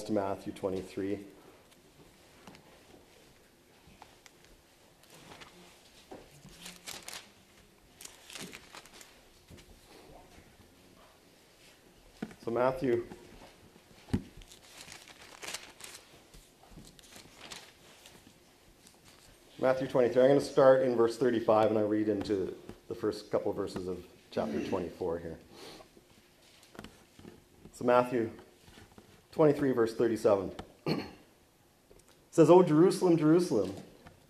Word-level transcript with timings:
Bibles 0.00 0.04
to 0.04 0.12
Matthew 0.12 0.52
23. 0.52 1.18
So, 12.44 12.50
Matthew. 12.50 13.04
Matthew 19.60 19.88
23. 19.88 20.22
I'm 20.22 20.28
going 20.28 20.40
to 20.40 20.44
start 20.44 20.82
in 20.82 20.96
verse 20.96 21.18
35 21.18 21.70
and 21.70 21.78
I 21.78 21.82
read 21.82 22.08
into 22.08 22.54
the 22.88 22.94
first 22.94 23.30
couple 23.30 23.50
of 23.50 23.56
verses 23.56 23.88
of 23.88 23.98
chapter 24.30 24.60
24 24.66 25.18
here. 25.18 25.38
So, 27.72 27.84
Matthew 27.84 28.30
23, 29.32 29.72
verse 29.72 29.94
37 29.94 30.52
says, 32.30 32.48
O 32.48 32.62
Jerusalem, 32.62 33.16
Jerusalem, 33.16 33.74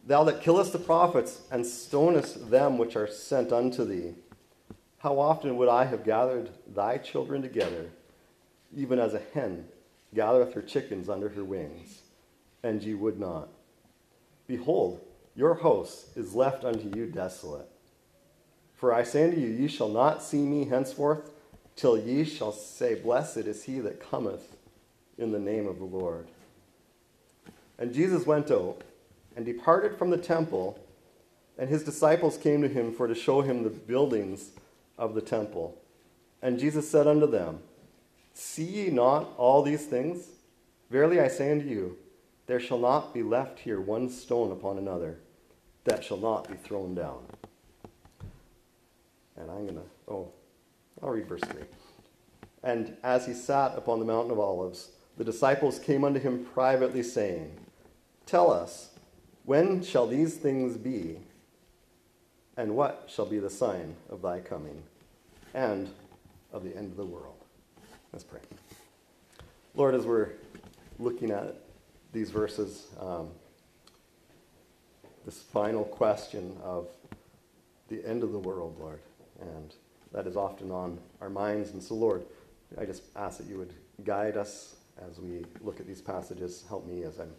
thou 0.07 0.25
that 0.25 0.43
killest 0.43 0.73
the 0.73 0.79
prophets 0.79 1.43
and 1.51 1.65
stonest 1.65 2.51
them 2.51 2.79
which 2.79 2.97
are 2.97 3.07
sent 3.07 3.53
unto 3.53 3.85
thee, 3.85 4.15
how 4.99 5.19
often 5.19 5.57
would 5.57 5.69
I 5.69 5.85
have 5.85 6.05
gathered 6.05 6.51
thy 6.67 6.99
children 6.99 7.43
together, 7.43 7.91
even 8.75 8.99
as 8.99 9.15
a 9.15 9.23
hen 9.35 9.67
gathereth 10.15 10.55
her 10.55 10.63
chickens 10.63 11.09
under 11.09 11.29
her 11.31 11.45
wings, 11.45 12.03
and 12.63 12.83
ye 12.83 12.95
would 12.95 13.19
not? 13.19 13.49
Behold, 14.47 15.01
your 15.37 15.55
house 15.55 16.07
is 16.17 16.35
left 16.35 16.65
unto 16.65 16.91
you 16.97 17.07
desolate. 17.07 17.69
For 18.75 18.93
I 18.93 19.05
say 19.05 19.25
unto 19.25 19.39
you, 19.39 19.49
ye 19.49 19.69
shall 19.69 19.89
not 19.89 20.23
see 20.23 20.41
me 20.41 20.65
henceforth, 20.65 21.31
till 21.77 21.99
ye 21.99 22.25
shall 22.25 22.53
say, 22.53 22.95
Blessed 22.95 23.39
is 23.39 23.65
he 23.65 23.79
that 23.81 24.01
cometh 24.11 24.57
in 25.21 25.33
the 25.33 25.39
name 25.39 25.67
of 25.67 25.79
the 25.79 25.85
Lord. 25.85 26.27
And 27.79 27.95
Jesus 27.95 28.27
went 28.27 28.51
out 28.51 28.83
and 29.37 29.45
departed 29.45 29.97
from 29.97 30.11
the 30.11 30.19
temple, 30.19 30.79
and 31.59 31.69
his 31.69 31.85
disciples 31.85 32.37
came 32.37 32.63
to 32.63 32.69
him 32.69 32.93
for 32.93 33.07
to 33.07 33.15
show 33.15 33.43
him 33.43 33.63
the 33.63 33.71
buildings 33.71 34.51
of 34.99 35.15
the 35.15 35.21
temple. 35.21 35.79
And 36.43 36.59
Jesus 36.59 36.91
said 36.91 37.07
unto 37.07 37.27
them, 37.27 37.61
See 38.35 38.65
ye 38.65 38.91
not 38.91 39.29
all 39.37 39.63
these 39.63 39.87
things? 39.87 40.27
Verily 40.91 41.21
I 41.21 41.29
say 41.29 41.53
unto 41.53 41.67
you, 41.67 41.97
there 42.47 42.61
shall 42.61 42.79
not 42.79 43.15
be 43.15 43.23
left 43.23 43.61
here 43.61 43.81
one 43.81 44.09
stone 44.09 44.51
upon 44.51 44.79
another 44.79 45.19
that 45.85 46.05
shall 46.05 46.17
not 46.17 46.49
be 46.49 46.57
thrown 46.57 46.95
down. 46.95 47.23
And 49.37 49.51
I'm 49.51 49.67
going 49.67 49.77
to, 49.77 50.13
oh, 50.13 50.33
I'll 51.03 51.11
read 51.11 51.27
verse 51.27 51.43
3. 51.43 51.63
And 52.63 52.97
as 53.03 53.27
he 53.27 53.33
sat 53.33 53.77
upon 53.77 54.01
the 54.01 54.05
mountain 54.05 54.33
of 54.33 54.39
olives, 54.39 54.91
the 55.21 55.25
disciples 55.25 55.79
came 55.79 56.03
unto 56.03 56.19
him 56.19 56.47
privately, 56.55 57.03
saying, 57.03 57.53
Tell 58.25 58.51
us, 58.51 58.89
when 59.45 59.83
shall 59.83 60.07
these 60.07 60.37
things 60.37 60.79
be? 60.79 61.19
And 62.57 62.75
what 62.75 63.05
shall 63.07 63.27
be 63.27 63.39
the 63.39 63.51
sign 63.51 63.97
of 64.09 64.23
thy 64.23 64.41
coming 64.41 64.83
and 65.53 65.91
of 66.55 66.65
the 66.65 66.75
end 66.75 66.93
of 66.93 66.97
the 66.97 67.05
world? 67.05 67.37
Let's 68.15 68.25
pray. 68.25 68.41
Lord, 69.75 69.95
as 69.95 70.07
we're 70.07 70.31
looking 70.99 71.31
at 71.31 71.55
these 72.15 72.31
verses, 72.31 72.87
um, 72.99 73.29
this 75.27 75.43
final 75.43 75.85
question 75.85 76.57
of 76.63 76.89
the 77.89 78.03
end 78.07 78.23
of 78.23 78.33
the 78.33 78.39
world, 78.39 78.75
Lord, 78.81 79.01
and 79.39 79.75
that 80.13 80.27
is 80.27 80.35
often 80.35 80.71
on 80.71 80.99
our 81.21 81.29
minds. 81.29 81.73
And 81.73 81.83
so, 81.83 81.95
Lord, 81.95 82.25
I 82.79 82.87
just 82.87 83.03
ask 83.15 83.37
that 83.37 83.49
you 83.49 83.59
would 83.59 83.75
guide 84.03 84.39
us 84.39 84.77
as 85.09 85.19
we 85.19 85.45
look 85.61 85.81
at 85.81 85.87
these 85.87 86.01
passages. 86.01 86.65
Help 86.69 86.87
me 86.87 87.03
as 87.05 87.19
I'm 87.19 87.33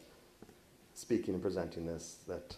speaking 0.94 1.34
and 1.34 1.42
presenting 1.42 1.86
this, 1.86 2.18
that 2.28 2.56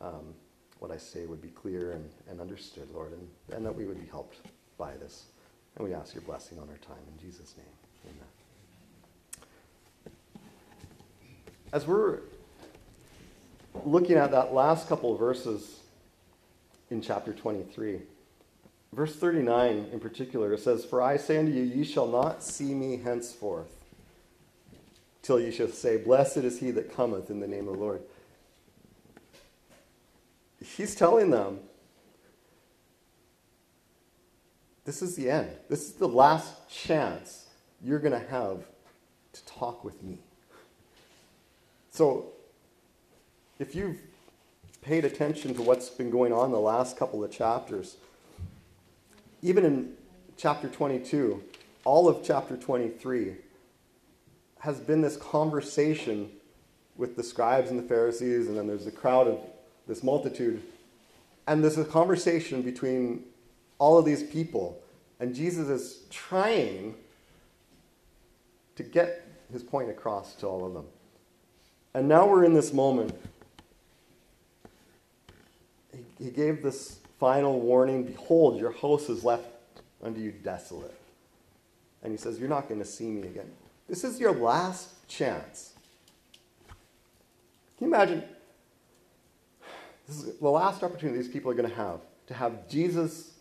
um, 0.00 0.34
what 0.78 0.90
I 0.90 0.96
say 0.96 1.26
would 1.26 1.42
be 1.42 1.48
clear 1.48 1.92
and, 1.92 2.10
and 2.28 2.40
understood, 2.40 2.88
Lord, 2.92 3.12
and, 3.12 3.28
and 3.56 3.64
that 3.64 3.74
we 3.74 3.84
would 3.84 4.00
be 4.00 4.06
helped 4.06 4.38
by 4.78 4.96
this. 4.96 5.26
And 5.76 5.86
we 5.86 5.94
ask 5.94 6.14
your 6.14 6.22
blessing 6.22 6.58
on 6.58 6.68
our 6.68 6.78
time. 6.78 7.02
In 7.14 7.20
Jesus' 7.20 7.54
name, 7.56 7.66
amen. 8.06 8.28
As 11.72 11.86
we're 11.86 12.20
looking 13.84 14.16
at 14.16 14.30
that 14.30 14.54
last 14.54 14.88
couple 14.88 15.12
of 15.12 15.18
verses 15.18 15.80
in 16.90 17.02
chapter 17.02 17.32
23, 17.32 18.00
verse 18.92 19.14
39 19.16 19.88
in 19.92 20.00
particular, 20.00 20.54
it 20.54 20.60
says, 20.60 20.84
For 20.84 21.02
I 21.02 21.16
say 21.16 21.38
unto 21.38 21.52
you, 21.52 21.62
ye 21.62 21.84
shall 21.84 22.06
not 22.06 22.42
see 22.42 22.72
me 22.72 22.96
henceforth, 22.96 23.72
till 25.26 25.40
ye 25.40 25.50
shall 25.50 25.68
say, 25.68 25.96
Blessed 25.96 26.38
is 26.38 26.60
he 26.60 26.70
that 26.70 26.94
cometh 26.94 27.30
in 27.30 27.40
the 27.40 27.48
name 27.48 27.66
of 27.66 27.74
the 27.74 27.80
Lord. 27.80 28.02
He's 30.76 30.94
telling 30.94 31.30
them, 31.30 31.58
this 34.84 35.02
is 35.02 35.16
the 35.16 35.28
end. 35.28 35.50
This 35.68 35.82
is 35.82 35.92
the 35.94 36.06
last 36.06 36.68
chance 36.70 37.46
you're 37.82 37.98
going 37.98 38.12
to 38.12 38.26
have 38.28 38.64
to 39.32 39.44
talk 39.46 39.84
with 39.84 40.00
me. 40.02 40.18
So, 41.90 42.26
if 43.58 43.74
you've 43.74 43.98
paid 44.82 45.04
attention 45.04 45.54
to 45.54 45.62
what's 45.62 45.88
been 45.88 46.10
going 46.10 46.32
on 46.32 46.52
the 46.52 46.60
last 46.60 46.96
couple 46.96 47.24
of 47.24 47.32
chapters, 47.32 47.96
even 49.42 49.64
in 49.64 49.94
chapter 50.36 50.68
22, 50.68 51.42
all 51.84 52.08
of 52.08 52.24
chapter 52.24 52.56
23 52.56 53.36
has 54.60 54.80
been 54.80 55.00
this 55.00 55.16
conversation 55.16 56.30
with 56.96 57.16
the 57.16 57.22
scribes 57.22 57.70
and 57.70 57.78
the 57.78 57.82
Pharisees, 57.82 58.48
and 58.48 58.56
then 58.56 58.66
there's 58.66 58.86
a 58.86 58.92
crowd 58.92 59.28
of 59.28 59.38
this 59.86 60.02
multitude. 60.02 60.62
And 61.46 61.62
there's 61.62 61.78
a 61.78 61.84
conversation 61.84 62.62
between 62.62 63.24
all 63.78 63.98
of 63.98 64.04
these 64.04 64.22
people. 64.22 64.80
And 65.20 65.34
Jesus 65.34 65.68
is 65.68 66.00
trying 66.10 66.94
to 68.76 68.82
get 68.82 69.26
his 69.52 69.62
point 69.62 69.90
across 69.90 70.34
to 70.36 70.46
all 70.46 70.66
of 70.66 70.74
them. 70.74 70.86
And 71.94 72.08
now 72.08 72.26
we're 72.26 72.44
in 72.44 72.52
this 72.52 72.72
moment. 72.72 73.14
He, 75.92 76.24
he 76.24 76.30
gave 76.30 76.62
this 76.62 76.98
final 77.18 77.60
warning 77.60 78.04
Behold, 78.04 78.60
your 78.60 78.72
house 78.72 79.08
is 79.08 79.24
left 79.24 79.48
unto 80.02 80.20
you 80.20 80.30
desolate. 80.30 80.94
And 82.02 82.12
he 82.12 82.18
says, 82.18 82.38
You're 82.38 82.48
not 82.48 82.68
going 82.68 82.80
to 82.80 82.86
see 82.86 83.06
me 83.06 83.22
again. 83.22 83.50
This 83.88 84.04
is 84.04 84.18
your 84.18 84.32
last 84.32 85.08
chance. 85.08 85.72
Can 87.78 87.88
you 87.88 87.94
imagine? 87.94 88.22
This 90.06 90.22
is 90.22 90.38
the 90.38 90.48
last 90.48 90.82
opportunity 90.82 91.18
these 91.18 91.28
people 91.28 91.50
are 91.50 91.54
going 91.54 91.68
to 91.68 91.76
have 91.76 92.00
to 92.26 92.34
have 92.34 92.68
Jesus 92.68 93.32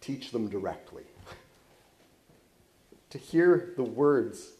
teach 0.00 0.32
them 0.32 0.48
directly. 0.48 1.04
to 3.10 3.18
hear 3.18 3.72
the 3.76 3.82
words 3.82 4.52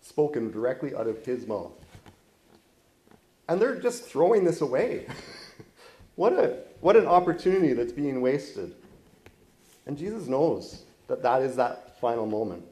spoken 0.00 0.50
directly 0.50 0.94
out 0.94 1.06
of 1.06 1.24
his 1.24 1.46
mouth. 1.46 1.72
And 3.48 3.60
they're 3.60 3.78
just 3.78 4.04
throwing 4.04 4.44
this 4.44 4.60
away. 4.62 5.06
what, 6.16 6.32
a, 6.32 6.58
what 6.80 6.96
an 6.96 7.06
opportunity 7.06 7.74
that's 7.74 7.92
being 7.92 8.20
wasted. 8.20 8.74
And 9.86 9.96
Jesus 9.96 10.26
knows 10.26 10.84
that 11.06 11.22
that 11.22 11.42
is 11.42 11.56
that 11.56 12.00
final 12.00 12.26
moment. 12.26 12.64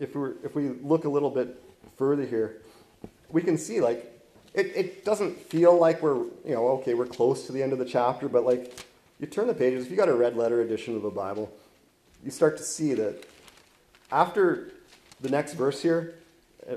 If, 0.00 0.14
we 0.14 0.30
if 0.44 0.54
we 0.54 0.68
look 0.82 1.04
a 1.04 1.08
little 1.08 1.30
bit 1.30 1.62
further 1.96 2.24
here, 2.24 2.62
we 3.30 3.42
can 3.42 3.58
see 3.58 3.80
like 3.80 4.14
it, 4.54 4.72
it 4.74 5.04
doesn't 5.04 5.38
feel 5.38 5.78
like 5.78 6.02
we're, 6.02 6.16
you 6.16 6.54
know, 6.54 6.68
okay, 6.68 6.94
we're 6.94 7.06
close 7.06 7.46
to 7.46 7.52
the 7.52 7.62
end 7.62 7.72
of 7.72 7.78
the 7.78 7.84
chapter, 7.84 8.28
but 8.28 8.44
like 8.44 8.84
you 9.20 9.26
turn 9.26 9.46
the 9.46 9.54
pages, 9.54 9.84
if 9.84 9.90
you 9.90 9.96
got 9.96 10.08
a 10.08 10.14
red 10.14 10.36
letter 10.36 10.62
edition 10.62 10.96
of 10.96 11.02
the 11.02 11.10
Bible, 11.10 11.52
you 12.24 12.30
start 12.30 12.56
to 12.56 12.62
see 12.62 12.94
that 12.94 13.24
after 14.10 14.72
the 15.20 15.28
next 15.28 15.54
verse 15.54 15.82
here, 15.82 16.14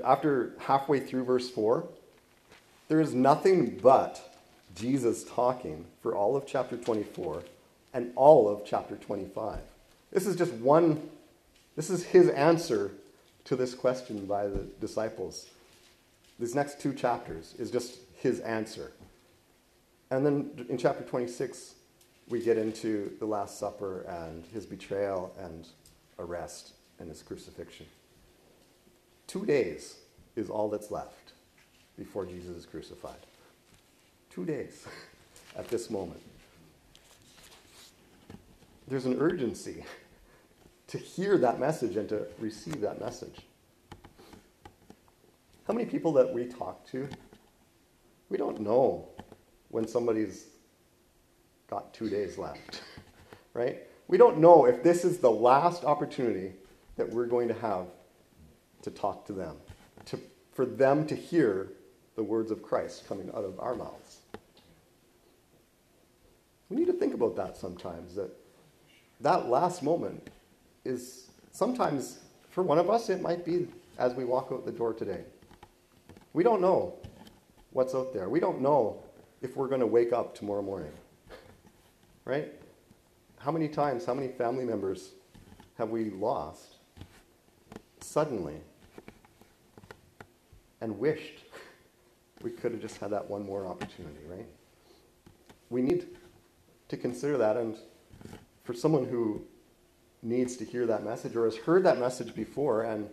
after 0.04 0.52
halfway 0.58 1.00
through 1.00 1.24
verse 1.24 1.50
4, 1.50 1.86
there 2.88 3.00
is 3.00 3.14
nothing 3.14 3.78
but 3.82 4.38
Jesus 4.74 5.24
talking 5.24 5.84
for 6.02 6.14
all 6.14 6.36
of 6.36 6.46
chapter 6.46 6.76
24 6.76 7.42
and 7.94 8.12
all 8.16 8.48
of 8.48 8.64
chapter 8.64 8.96
25. 8.96 9.58
This 10.12 10.26
is 10.26 10.36
just 10.36 10.52
one, 10.54 11.10
this 11.76 11.90
is 11.90 12.04
his 12.04 12.28
answer 12.28 12.90
to 13.44 13.56
this 13.56 13.74
question 13.74 14.26
by 14.26 14.46
the 14.46 14.66
disciples. 14.80 15.48
These 16.38 16.54
next 16.54 16.80
two 16.80 16.94
chapters 16.94 17.54
is 17.58 17.70
just 17.70 17.98
his 18.16 18.40
answer. 18.40 18.92
And 20.10 20.24
then 20.24 20.66
in 20.68 20.78
chapter 20.78 21.04
26, 21.04 21.74
we 22.28 22.40
get 22.40 22.56
into 22.56 23.12
the 23.18 23.26
Last 23.26 23.58
Supper 23.58 24.02
and 24.02 24.44
his 24.52 24.66
betrayal 24.66 25.34
and 25.38 25.66
arrest 26.18 26.72
and 26.98 27.08
his 27.08 27.22
crucifixion. 27.22 27.86
Two 29.26 29.44
days 29.44 29.96
is 30.36 30.50
all 30.50 30.68
that's 30.68 30.90
left 30.90 31.32
before 31.98 32.24
Jesus 32.24 32.56
is 32.56 32.66
crucified. 32.66 33.26
Two 34.30 34.44
days 34.44 34.86
at 35.56 35.68
this 35.68 35.90
moment. 35.90 36.20
There's 38.88 39.06
an 39.06 39.18
urgency 39.20 39.84
to 40.92 40.98
hear 40.98 41.38
that 41.38 41.58
message 41.58 41.96
and 41.96 42.06
to 42.06 42.26
receive 42.38 42.82
that 42.82 43.00
message. 43.00 43.40
How 45.66 45.72
many 45.72 45.86
people 45.86 46.12
that 46.12 46.30
we 46.30 46.44
talk 46.44 46.86
to, 46.88 47.08
we 48.28 48.36
don't 48.36 48.60
know 48.60 49.08
when 49.70 49.88
somebody's 49.88 50.48
got 51.70 51.94
two 51.94 52.10
days 52.10 52.36
left, 52.36 52.82
right? 53.54 53.78
We 54.06 54.18
don't 54.18 54.36
know 54.36 54.66
if 54.66 54.82
this 54.82 55.02
is 55.06 55.16
the 55.16 55.30
last 55.30 55.82
opportunity 55.82 56.52
that 56.96 57.08
we're 57.08 57.24
going 57.24 57.48
to 57.48 57.54
have 57.54 57.86
to 58.82 58.90
talk 58.90 59.24
to 59.28 59.32
them, 59.32 59.56
to, 60.04 60.20
for 60.52 60.66
them 60.66 61.06
to 61.06 61.16
hear 61.16 61.68
the 62.16 62.22
words 62.22 62.50
of 62.50 62.62
Christ 62.62 63.08
coming 63.08 63.30
out 63.30 63.44
of 63.44 63.58
our 63.60 63.74
mouths. 63.74 64.18
We 66.68 66.76
need 66.76 66.88
to 66.88 66.92
think 66.92 67.14
about 67.14 67.34
that 67.36 67.56
sometimes, 67.56 68.14
that 68.16 68.30
that 69.22 69.48
last 69.48 69.82
moment 69.82 70.28
is 70.84 71.30
sometimes, 71.52 72.20
for 72.50 72.62
one 72.62 72.78
of 72.78 72.90
us, 72.90 73.08
it 73.08 73.20
might 73.20 73.44
be 73.44 73.68
as 73.98 74.14
we 74.14 74.24
walk 74.24 74.48
out 74.52 74.64
the 74.64 74.72
door 74.72 74.92
today. 74.92 75.24
We 76.32 76.42
don't 76.42 76.60
know 76.60 76.94
what's 77.70 77.94
out 77.94 78.12
there. 78.12 78.28
We 78.28 78.40
don't 78.40 78.60
know 78.60 79.02
if 79.42 79.56
we're 79.56 79.68
going 79.68 79.80
to 79.80 79.86
wake 79.86 80.12
up 80.12 80.34
tomorrow 80.34 80.62
morning. 80.62 80.92
Right? 82.24 82.52
How 83.38 83.50
many 83.50 83.68
times, 83.68 84.04
how 84.04 84.14
many 84.14 84.28
family 84.28 84.64
members 84.64 85.10
have 85.78 85.90
we 85.90 86.10
lost 86.10 86.76
suddenly 88.00 88.56
and 90.80 90.98
wished 90.98 91.44
we 92.42 92.50
could 92.50 92.72
have 92.72 92.80
just 92.80 92.98
had 92.98 93.10
that 93.10 93.28
one 93.28 93.44
more 93.44 93.66
opportunity, 93.66 94.20
right? 94.28 94.46
We 95.70 95.80
need 95.80 96.08
to 96.88 96.96
consider 96.96 97.38
that. 97.38 97.56
And 97.56 97.76
for 98.64 98.74
someone 98.74 99.06
who 99.06 99.44
needs 100.22 100.56
to 100.56 100.64
hear 100.64 100.86
that 100.86 101.04
message 101.04 101.34
or 101.34 101.44
has 101.44 101.56
heard 101.56 101.84
that 101.84 101.98
message 101.98 102.34
before 102.34 102.82
and 102.82 103.08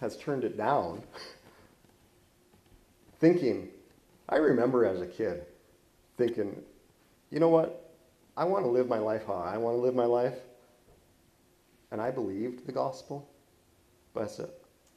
has 0.00 0.16
turned 0.16 0.44
it 0.44 0.56
down, 0.56 1.02
thinking, 3.20 3.68
I 4.28 4.36
remember 4.36 4.84
as 4.84 5.00
a 5.00 5.06
kid 5.06 5.44
thinking, 6.16 6.60
you 7.30 7.40
know 7.40 7.48
what? 7.48 7.92
I 8.36 8.44
want 8.44 8.64
to 8.64 8.70
live 8.70 8.88
my 8.88 8.98
life 8.98 9.22
how 9.26 9.34
I 9.34 9.56
want 9.56 9.76
to 9.76 9.80
live 9.80 9.94
my 9.94 10.04
life. 10.04 10.38
And 11.90 12.00
I 12.00 12.10
believed 12.10 12.66
the 12.66 12.72
gospel, 12.72 13.28
but 14.12 14.24
I 14.24 14.26
said, 14.26 14.50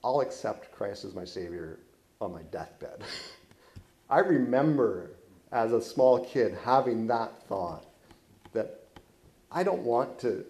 I'll 0.04 0.22
accept 0.22 0.72
Christ 0.72 1.06
as 1.06 1.13
my 1.13 1.25
Savior 1.25 1.80
on 2.19 2.31
my 2.31 2.42
deathbed. 2.44 3.04
I 4.10 4.19
remember 4.19 5.12
as 5.51 5.72
a 5.74 5.81
small 5.81 6.25
kid 6.25 6.57
having 6.63 7.07
that 7.07 7.44
thought 7.48 7.86
that 8.54 8.80
I 9.51 9.63
don't 9.63 9.84
want 9.84 10.19
to 10.19 10.45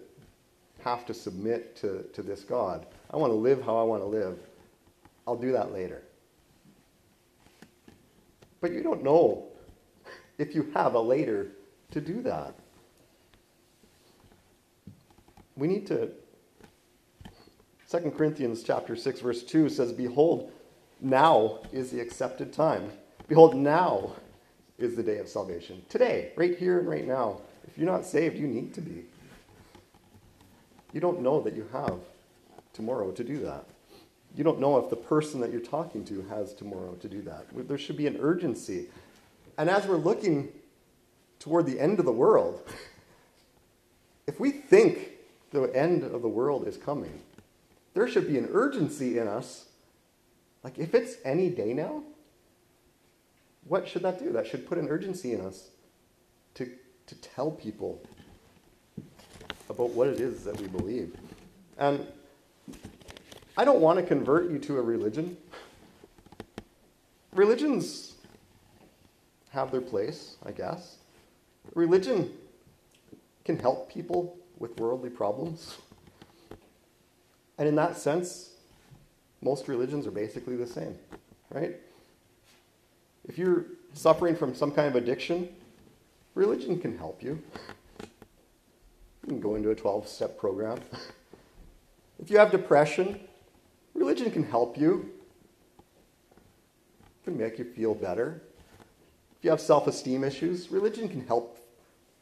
have 0.84 1.06
to 1.06 1.14
submit 1.14 1.76
to, 1.76 2.04
to 2.12 2.22
this 2.22 2.42
God. 2.42 2.86
I 3.10 3.16
want 3.16 3.30
to 3.32 3.36
live 3.36 3.62
how 3.62 3.76
I 3.76 3.82
want 3.82 4.02
to 4.02 4.06
live. 4.06 4.38
I'll 5.26 5.36
do 5.36 5.52
that 5.52 5.72
later. 5.72 6.02
But 8.60 8.72
you 8.72 8.82
don't 8.82 9.02
know 9.02 9.46
if 10.38 10.54
you 10.54 10.70
have 10.74 10.94
a 10.94 11.00
later 11.00 11.48
to 11.90 12.00
do 12.00 12.22
that. 12.22 12.54
We 15.56 15.66
need 15.66 15.86
to 15.88 16.10
2 17.90 18.12
Corinthians 18.16 18.62
chapter 18.62 18.94
6 18.94 19.20
verse 19.20 19.42
2 19.42 19.68
says 19.70 19.92
behold 19.92 20.52
now 21.00 21.60
is 21.72 21.90
the 21.90 22.00
accepted 22.00 22.52
time. 22.52 22.90
Behold 23.28 23.56
now 23.56 24.12
is 24.78 24.94
the 24.94 25.02
day 25.02 25.18
of 25.18 25.28
salvation. 25.28 25.82
Today, 25.88 26.32
right 26.36 26.56
here 26.56 26.78
and 26.78 26.88
right 26.88 27.06
now. 27.06 27.40
If 27.66 27.76
you're 27.76 27.90
not 27.90 28.04
saved, 28.04 28.36
you 28.36 28.46
need 28.46 28.72
to 28.74 28.80
be. 28.80 29.04
You 30.92 31.00
don't 31.00 31.20
know 31.20 31.40
that 31.42 31.54
you 31.54 31.68
have 31.72 31.98
tomorrow 32.72 33.10
to 33.12 33.24
do 33.24 33.38
that. 33.40 33.64
You 34.36 34.44
don't 34.44 34.60
know 34.60 34.78
if 34.78 34.90
the 34.90 34.96
person 34.96 35.40
that 35.40 35.50
you're 35.50 35.60
talking 35.60 36.04
to 36.06 36.22
has 36.28 36.54
tomorrow 36.54 36.94
to 37.00 37.08
do 37.08 37.22
that. 37.22 37.46
There 37.68 37.78
should 37.78 37.96
be 37.96 38.06
an 38.06 38.18
urgency. 38.20 38.86
And 39.56 39.68
as 39.68 39.86
we're 39.86 39.96
looking 39.96 40.48
toward 41.40 41.66
the 41.66 41.80
end 41.80 41.98
of 41.98 42.04
the 42.04 42.12
world, 42.12 42.62
if 44.26 44.38
we 44.38 44.50
think 44.50 45.10
the 45.50 45.64
end 45.74 46.04
of 46.04 46.22
the 46.22 46.28
world 46.28 46.68
is 46.68 46.76
coming, 46.76 47.20
there 47.94 48.06
should 48.06 48.28
be 48.28 48.38
an 48.38 48.48
urgency 48.52 49.18
in 49.18 49.26
us. 49.26 49.66
Like, 50.62 50.78
if 50.78 50.94
it's 50.94 51.16
any 51.24 51.48
day 51.50 51.72
now, 51.72 52.02
what 53.66 53.88
should 53.88 54.02
that 54.02 54.18
do? 54.18 54.32
That 54.32 54.46
should 54.46 54.68
put 54.68 54.78
an 54.78 54.88
urgency 54.88 55.32
in 55.32 55.40
us 55.40 55.68
to, 56.54 56.70
to 57.06 57.14
tell 57.16 57.50
people 57.50 58.02
about 59.68 59.90
what 59.90 60.08
it 60.08 60.20
is 60.20 60.44
that 60.44 60.60
we 60.60 60.66
believe. 60.66 61.14
And 61.78 62.06
I 63.56 63.64
don't 63.64 63.80
want 63.80 63.98
to 63.98 64.04
convert 64.04 64.50
you 64.50 64.58
to 64.60 64.78
a 64.78 64.82
religion. 64.82 65.36
Religions 67.32 68.14
have 69.50 69.70
their 69.70 69.80
place, 69.80 70.36
I 70.44 70.52
guess. 70.52 70.96
Religion 71.74 72.32
can 73.44 73.58
help 73.58 73.90
people 73.90 74.36
with 74.58 74.78
worldly 74.78 75.10
problems. 75.10 75.76
And 77.58 77.68
in 77.68 77.74
that 77.76 77.96
sense, 77.96 78.50
most 79.42 79.68
religions 79.68 80.06
are 80.06 80.10
basically 80.10 80.56
the 80.56 80.66
same, 80.66 80.96
right? 81.50 81.76
If 83.26 83.38
you're 83.38 83.66
suffering 83.92 84.36
from 84.36 84.54
some 84.54 84.70
kind 84.70 84.88
of 84.88 84.96
addiction, 84.96 85.48
religion 86.34 86.78
can 86.80 86.96
help 86.96 87.22
you. 87.22 87.42
You 89.28 89.34
can 89.34 89.42
go 89.42 89.56
into 89.56 89.68
a 89.68 89.74
12 89.74 90.08
step 90.08 90.38
program. 90.38 90.80
If 92.20 92.30
you 92.30 92.38
have 92.38 92.50
depression, 92.50 93.20
religion 93.94 94.30
can 94.32 94.42
help 94.42 94.76
you. 94.76 95.10
It 96.98 97.24
can 97.24 97.38
make 97.38 97.58
you 97.58 97.64
feel 97.64 97.94
better. 97.94 98.42
If 99.38 99.44
you 99.44 99.50
have 99.50 99.60
self 99.60 99.86
esteem 99.86 100.24
issues, 100.24 100.70
religion 100.72 101.08
can 101.08 101.24
help. 101.26 101.60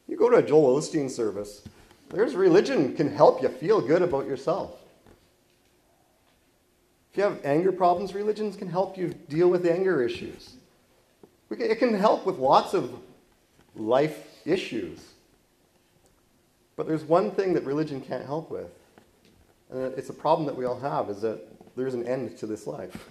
You 0.06 0.18
go 0.18 0.28
to 0.28 0.36
a 0.36 0.42
Joel 0.42 0.78
Osteen 0.78 1.08
service, 1.08 1.62
there's 2.10 2.34
religion 2.34 2.94
can 2.94 3.08
help 3.08 3.40
you 3.40 3.48
feel 3.48 3.80
good 3.80 4.02
about 4.02 4.26
yourself. 4.26 4.72
If 7.12 7.16
you 7.16 7.22
have 7.22 7.40
anger 7.42 7.72
problems, 7.72 8.14
religions 8.14 8.54
can 8.54 8.68
help 8.68 8.98
you 8.98 9.14
deal 9.30 9.48
with 9.48 9.64
anger 9.64 10.02
issues. 10.02 10.56
It 11.50 11.78
can 11.78 11.94
help 11.94 12.26
with 12.26 12.36
lots 12.36 12.74
of 12.74 12.92
life 13.76 14.26
issues. 14.44 14.98
But 16.76 16.86
there's 16.86 17.04
one 17.04 17.30
thing 17.30 17.54
that 17.54 17.64
religion 17.64 18.00
can't 18.00 18.24
help 18.24 18.50
with. 18.50 18.70
And 19.70 19.94
it's 19.98 20.10
a 20.10 20.14
problem 20.14 20.46
that 20.46 20.56
we 20.56 20.64
all 20.64 20.78
have 20.78 21.10
is 21.10 21.22
that 21.22 21.40
there's 21.74 21.94
an 21.94 22.06
end 22.06 22.36
to 22.38 22.46
this 22.46 22.66
life. 22.66 23.08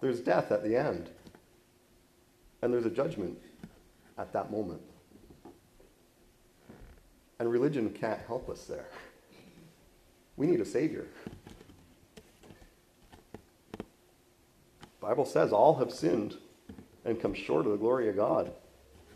There's 0.00 0.20
death 0.20 0.50
at 0.50 0.64
the 0.64 0.74
end. 0.74 1.10
And 2.62 2.72
there's 2.72 2.86
a 2.86 2.90
judgment 2.90 3.38
at 4.16 4.32
that 4.32 4.50
moment. 4.50 4.80
And 7.38 7.50
religion 7.50 7.90
can't 7.90 8.20
help 8.26 8.48
us 8.48 8.64
there. 8.64 8.88
We 10.36 10.46
need 10.46 10.60
a 10.60 10.64
savior. 10.64 11.06
Bible 15.00 15.24
says 15.24 15.52
all 15.52 15.76
have 15.76 15.92
sinned 15.92 16.36
and 17.04 17.20
come 17.20 17.32
short 17.32 17.64
of 17.66 17.72
the 17.72 17.78
glory 17.78 18.08
of 18.08 18.16
God. 18.16 18.52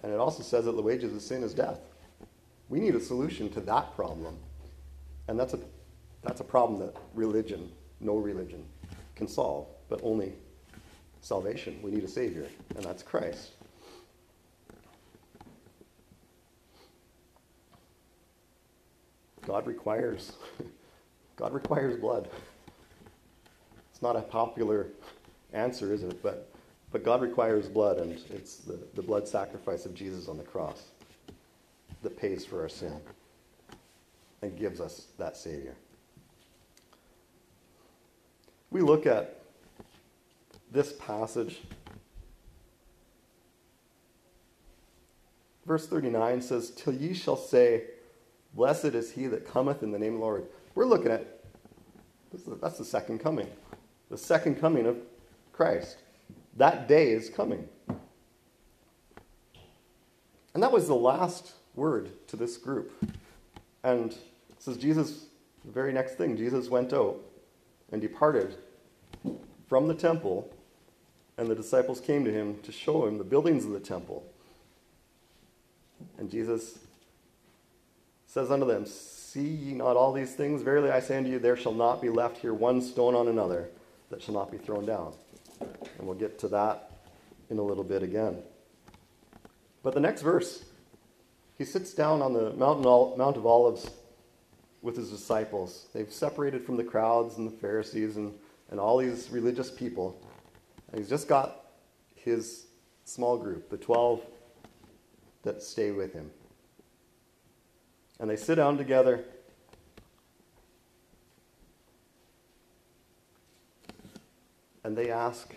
And 0.02 0.12
it 0.12 0.18
also 0.18 0.42
says 0.42 0.64
that 0.66 0.72
the 0.72 0.82
wages 0.82 1.14
of 1.14 1.20
sin 1.20 1.42
is 1.42 1.52
death. 1.52 1.80
We 2.72 2.80
need 2.80 2.94
a 2.94 3.00
solution 3.00 3.50
to 3.50 3.60
that 3.60 3.94
problem. 3.94 4.34
And 5.28 5.38
that's 5.38 5.52
a, 5.52 5.58
that's 6.22 6.40
a 6.40 6.44
problem 6.44 6.80
that 6.80 6.96
religion, 7.12 7.70
no 8.00 8.16
religion, 8.16 8.64
can 9.14 9.28
solve, 9.28 9.66
but 9.90 10.00
only 10.02 10.32
salvation. 11.20 11.78
We 11.82 11.90
need 11.90 12.02
a 12.02 12.08
Savior, 12.08 12.46
and 12.74 12.82
that's 12.82 13.02
Christ. 13.02 13.50
God 19.46 19.66
requires 19.66 20.32
God 21.36 21.52
requires 21.52 22.00
blood. 22.00 22.30
It's 23.90 24.00
not 24.00 24.16
a 24.16 24.22
popular 24.22 24.86
answer, 25.52 25.92
is 25.92 26.04
it? 26.04 26.22
But 26.22 26.50
but 26.90 27.04
God 27.04 27.20
requires 27.20 27.68
blood, 27.68 27.98
and 27.98 28.18
it's 28.30 28.56
the, 28.56 28.78
the 28.94 29.02
blood 29.02 29.28
sacrifice 29.28 29.84
of 29.84 29.94
Jesus 29.94 30.26
on 30.26 30.38
the 30.38 30.44
cross 30.44 30.84
that 32.02 32.16
pays 32.16 32.44
for 32.44 32.62
our 32.62 32.68
sin 32.68 33.00
and 34.42 34.56
gives 34.58 34.80
us 34.80 35.06
that 35.18 35.36
Savior. 35.36 35.74
We 38.70 38.80
look 38.80 39.06
at 39.06 39.40
this 40.70 40.92
passage. 40.94 41.60
Verse 45.66 45.86
39 45.86 46.42
says, 46.42 46.70
Till 46.70 46.94
ye 46.94 47.14
shall 47.14 47.36
say, 47.36 47.84
Blessed 48.54 48.86
is 48.86 49.12
he 49.12 49.26
that 49.28 49.50
cometh 49.50 49.82
in 49.82 49.92
the 49.92 49.98
name 49.98 50.14
of 50.14 50.20
the 50.20 50.24
Lord. 50.24 50.46
We're 50.74 50.86
looking 50.86 51.12
at 51.12 51.38
that's 52.60 52.78
the 52.78 52.84
second 52.84 53.18
coming, 53.18 53.46
the 54.10 54.16
second 54.16 54.58
coming 54.58 54.86
of 54.86 54.96
Christ. 55.52 55.98
That 56.56 56.88
day 56.88 57.10
is 57.10 57.28
coming. 57.28 57.68
And 60.54 60.62
that 60.62 60.72
was 60.72 60.86
the 60.86 60.94
last 60.94 61.52
word 61.74 62.10
to 62.28 62.36
this 62.36 62.56
group. 62.56 62.92
And 63.82 64.14
says 64.58 64.76
Jesus 64.76 65.26
the 65.64 65.72
very 65.72 65.92
next 65.92 66.16
thing, 66.16 66.36
Jesus 66.36 66.68
went 66.68 66.92
out 66.92 67.20
and 67.90 68.00
departed 68.00 68.56
from 69.68 69.86
the 69.86 69.94
temple, 69.94 70.50
and 71.38 71.48
the 71.48 71.54
disciples 71.54 72.00
came 72.00 72.24
to 72.24 72.32
him 72.32 72.58
to 72.62 72.72
show 72.72 73.06
him 73.06 73.18
the 73.18 73.24
buildings 73.24 73.64
of 73.64 73.70
the 73.72 73.80
temple. 73.80 74.24
And 76.18 76.30
Jesus 76.30 76.80
says 78.26 78.50
unto 78.50 78.66
them, 78.66 78.86
See 78.86 79.48
ye 79.48 79.72
not 79.72 79.96
all 79.96 80.12
these 80.12 80.34
things? 80.34 80.62
Verily 80.62 80.90
I 80.90 81.00
say 81.00 81.16
unto 81.16 81.30
you, 81.30 81.38
there 81.38 81.56
shall 81.56 81.72
not 81.72 82.02
be 82.02 82.10
left 82.10 82.38
here 82.38 82.52
one 82.52 82.82
stone 82.82 83.14
on 83.14 83.28
another 83.28 83.70
that 84.10 84.20
shall 84.20 84.34
not 84.34 84.50
be 84.50 84.58
thrown 84.58 84.84
down. 84.84 85.14
And 85.60 86.06
we'll 86.06 86.16
get 86.16 86.38
to 86.40 86.48
that 86.48 86.90
in 87.48 87.58
a 87.58 87.62
little 87.62 87.84
bit 87.84 88.02
again. 88.02 88.42
But 89.82 89.94
the 89.94 90.00
next 90.00 90.22
verse, 90.22 90.64
he 91.62 91.66
sits 91.66 91.94
down 91.94 92.20
on 92.22 92.32
the 92.32 92.52
mountain, 92.54 92.82
Mount 93.16 93.36
of 93.36 93.46
Olives 93.46 93.88
with 94.80 94.96
his 94.96 95.10
disciples. 95.10 95.86
They've 95.94 96.10
separated 96.10 96.66
from 96.66 96.76
the 96.76 96.82
crowds 96.82 97.38
and 97.38 97.46
the 97.46 97.56
Pharisees 97.56 98.16
and, 98.16 98.34
and 98.72 98.80
all 98.80 98.98
these 98.98 99.30
religious 99.30 99.70
people. 99.70 100.20
And 100.90 100.98
he's 100.98 101.08
just 101.08 101.28
got 101.28 101.66
his 102.16 102.66
small 103.04 103.38
group, 103.38 103.70
the 103.70 103.76
12 103.76 104.22
that 105.44 105.62
stay 105.62 105.92
with 105.92 106.12
him. 106.12 106.32
And 108.18 108.28
they 108.28 108.34
sit 108.34 108.56
down 108.56 108.76
together. 108.76 109.22
And 114.82 114.96
they 114.96 115.12
ask 115.12 115.54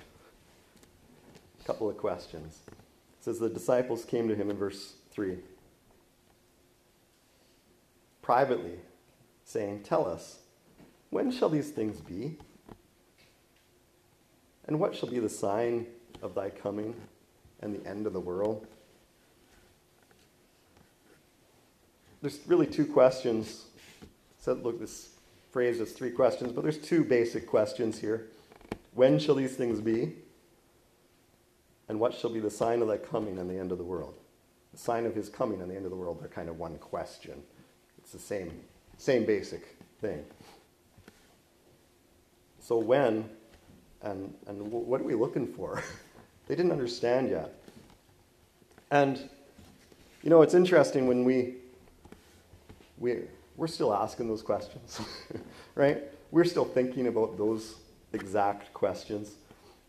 a 1.60 1.64
couple 1.64 1.90
of 1.90 1.98
questions. 1.98 2.60
It 2.68 3.24
says 3.24 3.40
the 3.40 3.50
disciples 3.50 4.06
came 4.06 4.28
to 4.28 4.36
him 4.36 4.52
in 4.52 4.56
verse 4.56 4.94
3. 5.10 5.40
Privately, 8.26 8.80
saying, 9.44 9.84
Tell 9.84 10.04
us, 10.10 10.40
when 11.12 11.30
shall 11.32 11.48
these 11.48 11.70
things 11.70 12.02
be? 12.02 12.40
And 14.68 14.80
what 14.80 14.96
shall 14.96 15.10
be 15.10 15.20
the 15.20 15.30
sign 15.30 15.86
of 16.24 16.34
thy 16.34 16.50
coming 16.50 16.96
and 17.60 17.76
the 17.76 17.88
end 17.88 18.08
of 18.08 18.14
the 18.14 18.20
world? 18.20 18.66
There's 22.24 22.40
really 22.48 22.66
two 22.66 22.88
questions. 22.88 23.66
So 24.40 24.54
look, 24.54 24.80
this 24.80 25.10
phrase 25.52 25.80
is 25.80 25.92
three 25.92 26.10
questions, 26.10 26.52
but 26.52 26.64
there's 26.64 26.80
two 26.80 27.04
basic 27.04 27.46
questions 27.46 28.00
here. 28.00 28.30
When 28.96 29.20
shall 29.20 29.36
these 29.36 29.56
things 29.56 29.80
be? 29.80 30.16
And 31.88 32.00
what 32.00 32.16
shall 32.16 32.34
be 32.34 32.40
the 32.40 32.50
sign 32.50 32.82
of 32.82 32.88
thy 32.88 32.98
coming 32.98 33.38
and 33.38 33.48
the 33.48 33.60
end 33.60 33.72
of 33.72 33.78
the 33.78 33.84
world? 33.84 34.16
The 34.72 34.80
sign 34.80 35.06
of 35.06 35.14
his 35.14 35.30
coming 35.30 35.62
and 35.62 35.70
the 35.70 35.76
end 35.76 35.86
of 35.86 35.92
the 35.92 35.98
world, 35.98 36.20
they're 36.20 36.28
kind 36.28 36.50
of 36.50 36.58
one 36.58 36.80
question. 36.80 37.44
It's 38.06 38.14
the 38.14 38.20
same 38.20 38.52
same 39.00 39.26
basic 39.26 39.76
thing. 40.00 40.24
So 42.60 42.78
when 42.78 43.28
and, 44.04 44.32
and 44.46 44.72
what 44.72 45.02
are 45.02 45.04
we 45.04 45.16
looking 45.16 45.48
for? 45.48 45.82
they 46.48 46.56
didn't 46.56 46.72
understand 46.72 47.32
yet. 47.32 47.56
And, 48.92 49.28
you 50.22 50.30
know, 50.30 50.44
it's 50.44 50.54
interesting 50.54 51.08
when 51.08 51.26
we, 51.26 51.56
we 53.00 53.22
we're 53.58 53.66
still 53.66 53.92
asking 53.92 54.28
those 54.28 54.44
questions, 54.44 55.02
right? 55.76 56.04
We're 56.30 56.44
still 56.44 56.66
thinking 56.66 57.08
about 57.08 57.40
those 57.40 57.78
exact 58.14 58.72
questions. 58.76 59.34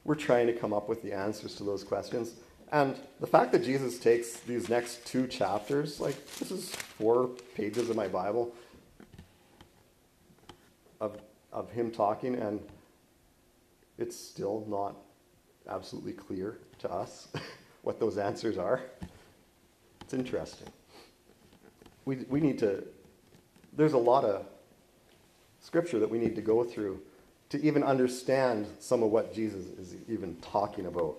We're 0.05 0.15
trying 0.15 0.47
to 0.47 0.55
come 0.55 0.73
up 0.73 0.89
with 0.89 1.03
the 1.03 1.13
answers 1.13 1.57
to 1.57 1.65
those 1.65 1.85
questions. 1.85 2.33
And 2.73 2.99
the 3.21 3.27
fact 3.27 3.53
that 3.53 3.63
Jesus 3.63 3.99
takes 3.99 4.41
these 4.41 4.69
next 4.69 5.07
two 5.07 5.27
chapters, 5.27 6.01
like 6.01 6.27
this 6.39 6.51
is 6.51 6.71
four 6.71 7.31
pages 7.55 7.89
of 7.91 7.97
my 7.97 8.09
Bible, 8.09 8.53
of, 11.01 11.19
of 11.53 11.71
him 11.71 11.91
talking, 11.91 12.35
and 12.35 12.61
it's 13.99 14.17
still 14.17 14.65
not 14.69 14.97
absolutely 15.69 16.13
clear 16.13 16.59
to 16.81 16.91
us 16.91 17.29
what 17.83 18.01
those 18.01 18.19
answers 18.19 18.59
are. 18.59 18.81
It's 20.01 20.15
interesting. 20.15 20.69
We, 22.05 22.17
we 22.29 22.41
need 22.41 22.59
to, 22.61 22.85
there's 23.77 23.93
a 23.93 23.99
lot 23.99 24.25
of 24.25 24.45
scripture 25.61 25.99
that 25.99 26.11
we 26.11 26.19
need 26.19 26.35
to 26.37 26.43
go 26.43 26.65
through 26.65 27.01
to 27.49 27.61
even 27.63 27.83
understand 27.83 28.67
some 28.81 29.03
of 29.03 29.11
what 29.11 29.33
Jesus 29.33 29.67
is 29.79 29.95
even 30.09 30.37
talking 30.37 30.87
about 30.87 31.17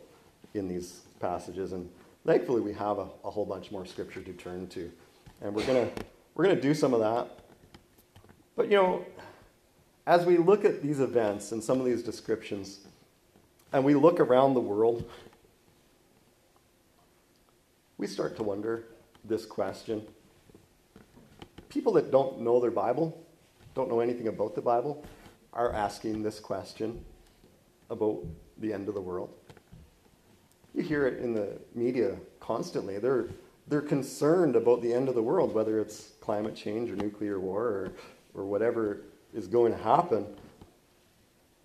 in 0.53 0.67
these 0.67 1.01
passages. 1.19 1.73
And 1.73 1.89
thankfully, 2.25 2.61
we 2.61 2.73
have 2.73 2.97
a, 2.97 3.07
a 3.23 3.29
whole 3.29 3.45
bunch 3.45 3.71
more 3.71 3.85
scripture 3.85 4.21
to 4.21 4.33
turn 4.33 4.67
to. 4.69 4.91
And 5.41 5.53
we're 5.53 5.65
going 5.65 5.89
to 5.89 6.03
we're 6.37 6.43
going 6.43 6.55
to 6.55 6.61
do 6.61 6.75
some 6.75 6.93
of 6.93 6.99
that. 6.99 7.39
But, 8.55 8.69
you 8.69 8.77
know, 8.77 9.05
as 10.05 10.23
we 10.23 10.37
look 10.37 10.65
at 10.65 10.83
these 10.83 10.99
events 10.99 11.51
and 11.51 11.63
some 11.63 11.79
of 11.79 11.85
these 11.85 12.03
descriptions, 12.03 12.81
and 13.73 13.83
we 13.83 13.95
look 13.95 14.19
around 14.19 14.53
the 14.53 14.61
world, 14.61 15.09
we 17.97 18.05
start 18.05 18.35
to 18.37 18.43
wonder 18.43 18.83
this 19.25 19.47
question. 19.47 20.05
People 21.69 21.91
that 21.93 22.11
don't 22.11 22.41
know 22.41 22.59
their 22.59 22.71
Bible, 22.71 23.25
don't 23.73 23.89
know 23.89 23.99
anything 23.99 24.27
about 24.27 24.53
the 24.53 24.61
Bible, 24.61 25.03
are 25.53 25.73
asking 25.73 26.21
this 26.21 26.39
question 26.39 27.03
about 27.89 28.23
the 28.59 28.71
end 28.71 28.87
of 28.87 28.93
the 28.93 29.01
world. 29.01 29.33
You 30.77 30.83
hear 30.83 31.07
it 31.07 31.17
in 31.23 31.33
the 31.33 31.57
media 31.73 32.15
constantly. 32.39 32.99
They're, 32.99 33.29
they're 33.67 33.81
concerned 33.81 34.55
about 34.55 34.83
the 34.83 34.93
end 34.93 35.09
of 35.09 35.15
the 35.15 35.23
world, 35.23 35.55
whether 35.55 35.79
it's 35.79 36.11
climate 36.21 36.55
change 36.55 36.91
or 36.91 36.95
nuclear 36.95 37.39
war 37.39 37.63
or, 37.63 37.91
or 38.35 38.45
whatever 38.45 39.01
is 39.33 39.47
going 39.47 39.71
to 39.71 39.79
happen. 39.79 40.23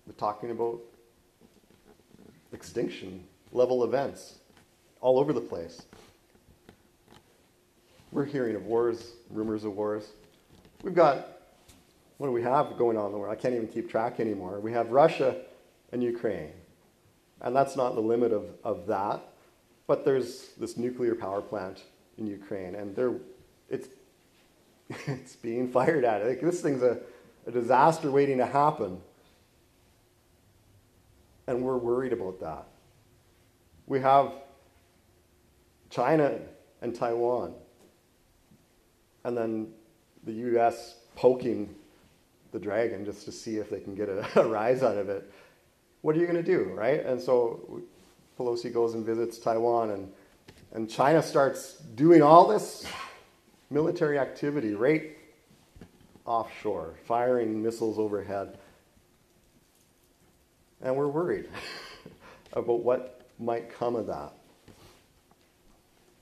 We're 0.07 0.13
talking 0.13 0.49
about 0.49 0.79
extinction 2.53 3.23
level 3.51 3.83
events 3.83 4.39
all 4.99 5.19
over 5.19 5.31
the 5.31 5.41
place. 5.41 5.83
We're 8.11 8.25
hearing 8.25 8.55
of 8.55 8.65
wars, 8.65 9.11
rumors 9.29 9.63
of 9.63 9.75
wars. 9.75 10.07
We've 10.81 10.95
got, 10.95 11.27
what 12.17 12.29
do 12.29 12.33
we 12.33 12.41
have 12.41 12.79
going 12.79 12.97
on 12.97 13.05
in 13.05 13.11
the 13.11 13.19
world? 13.19 13.31
I 13.31 13.39
can't 13.39 13.53
even 13.53 13.67
keep 13.67 13.91
track 13.91 14.19
anymore. 14.19 14.59
We 14.59 14.71
have 14.71 14.89
Russia 14.89 15.35
and 15.91 16.01
Ukraine. 16.01 16.49
And 17.43 17.55
that's 17.55 17.75
not 17.75 17.95
the 17.95 18.01
limit 18.01 18.31
of, 18.31 18.45
of 18.63 18.87
that. 18.87 19.21
But 19.85 20.05
there's 20.05 20.49
this 20.57 20.77
nuclear 20.77 21.13
power 21.13 21.41
plant 21.41 21.83
in 22.17 22.25
Ukraine, 22.25 22.75
and 22.75 22.95
they 22.95 23.09
it's, 23.69 23.89
it's 25.07 25.35
being 25.35 25.69
fired 25.69 26.05
at. 26.05 26.25
Like, 26.25 26.41
this 26.41 26.61
thing's 26.61 26.83
a, 26.83 26.99
a 27.45 27.51
disaster 27.51 28.09
waiting 28.09 28.37
to 28.37 28.45
happen. 28.45 29.01
And 31.47 31.61
we're 31.61 31.77
worried 31.77 32.13
about 32.13 32.39
that. 32.39 32.65
We 33.87 33.99
have 33.99 34.31
China 35.89 36.39
and 36.81 36.95
Taiwan, 36.95 37.53
and 39.25 39.37
then 39.37 39.67
the 40.23 40.31
U.S. 40.31 40.95
poking 41.15 41.75
the 42.53 42.59
dragon 42.59 43.03
just 43.03 43.25
to 43.25 43.31
see 43.31 43.57
if 43.57 43.69
they 43.69 43.79
can 43.81 43.95
get 43.95 44.07
a, 44.07 44.25
a 44.39 44.47
rise 44.47 44.83
out 44.83 44.97
of 44.97 45.09
it. 45.09 45.29
What 46.03 46.17
are 46.17 46.19
you 46.19 46.27
going 46.27 46.43
to 46.43 46.43
do, 46.43 46.65
right? 46.73 47.03
And 47.05 47.19
so 47.19 47.81
Pelosi 48.37 48.73
goes 48.73 48.93
and 48.93 49.05
visits 49.05 49.37
Taiwan, 49.37 49.91
and, 49.91 50.11
and 50.73 50.89
China 50.89 51.23
starts 51.23 51.75
doing 51.95 52.21
all 52.21 52.45
this 52.45 52.85
military 53.69 54.19
activity 54.19 54.73
right 54.73 55.17
offshore, 56.25 56.95
firing 57.05 57.63
missiles 57.63 57.97
overhead. 57.97 58.57
And 60.81 60.93
we're 60.97 61.07
worried 61.07 61.47
about 62.53 62.83
what 62.83 63.21
might 63.39 63.73
come 63.73 63.95
of 63.95 64.07
that. 64.07 64.33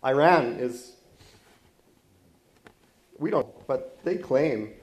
Iran 0.06 0.58
is, 0.60 0.92
we 3.18 3.32
don't, 3.32 3.48
but 3.66 3.98
they 4.04 4.18
claim 4.18 4.74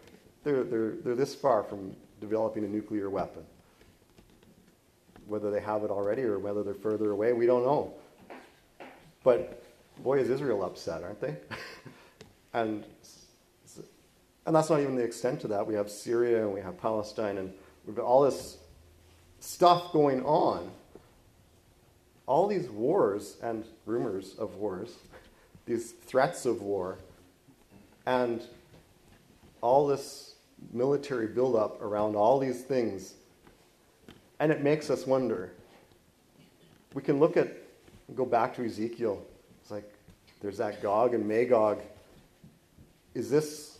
they're, 0.42 0.64
they're, 0.64 0.96
they're 0.96 1.14
this 1.14 1.36
far 1.36 1.62
from 1.62 1.94
developing 2.20 2.64
a 2.64 2.68
nuclear 2.68 3.08
weapon. 3.08 3.44
Whether 5.28 5.50
they 5.50 5.60
have 5.60 5.84
it 5.84 5.90
already 5.90 6.22
or 6.22 6.38
whether 6.38 6.62
they're 6.64 6.74
further 6.74 7.12
away, 7.12 7.32
we 7.32 7.46
don't 7.46 7.62
know. 7.62 7.92
But 9.22 9.62
boy, 10.02 10.18
is 10.18 10.30
Israel 10.30 10.64
upset, 10.64 11.02
aren't 11.02 11.20
they? 11.20 11.36
and 12.54 12.84
and 14.46 14.56
that's 14.56 14.70
not 14.70 14.80
even 14.80 14.96
the 14.96 15.04
extent 15.04 15.44
of 15.44 15.50
that. 15.50 15.66
We 15.66 15.74
have 15.74 15.90
Syria 15.90 16.42
and 16.42 16.54
we 16.54 16.62
have 16.62 16.80
Palestine 16.80 17.36
and 17.36 17.52
we've 17.86 17.94
got 17.94 18.06
all 18.06 18.22
this 18.22 18.56
stuff 19.40 19.92
going 19.92 20.24
on. 20.24 20.70
All 22.26 22.46
these 22.46 22.68
wars 22.70 23.36
and 23.42 23.66
rumors 23.84 24.34
of 24.38 24.56
wars, 24.56 24.94
these 25.66 25.92
threats 25.92 26.46
of 26.46 26.62
war, 26.62 26.98
and 28.06 28.42
all 29.60 29.86
this 29.86 30.34
military 30.72 31.26
buildup 31.26 31.82
around 31.82 32.16
all 32.16 32.38
these 32.38 32.62
things. 32.62 33.14
And 34.40 34.52
it 34.52 34.62
makes 34.62 34.90
us 34.90 35.06
wonder. 35.06 35.52
We 36.94 37.02
can 37.02 37.18
look 37.18 37.36
at, 37.36 37.48
go 38.14 38.24
back 38.24 38.54
to 38.56 38.64
Ezekiel. 38.64 39.22
It's 39.60 39.70
like 39.70 39.92
there's 40.40 40.58
that 40.58 40.82
Gog 40.82 41.14
and 41.14 41.26
Magog. 41.26 41.80
Is 43.14 43.30
this 43.30 43.78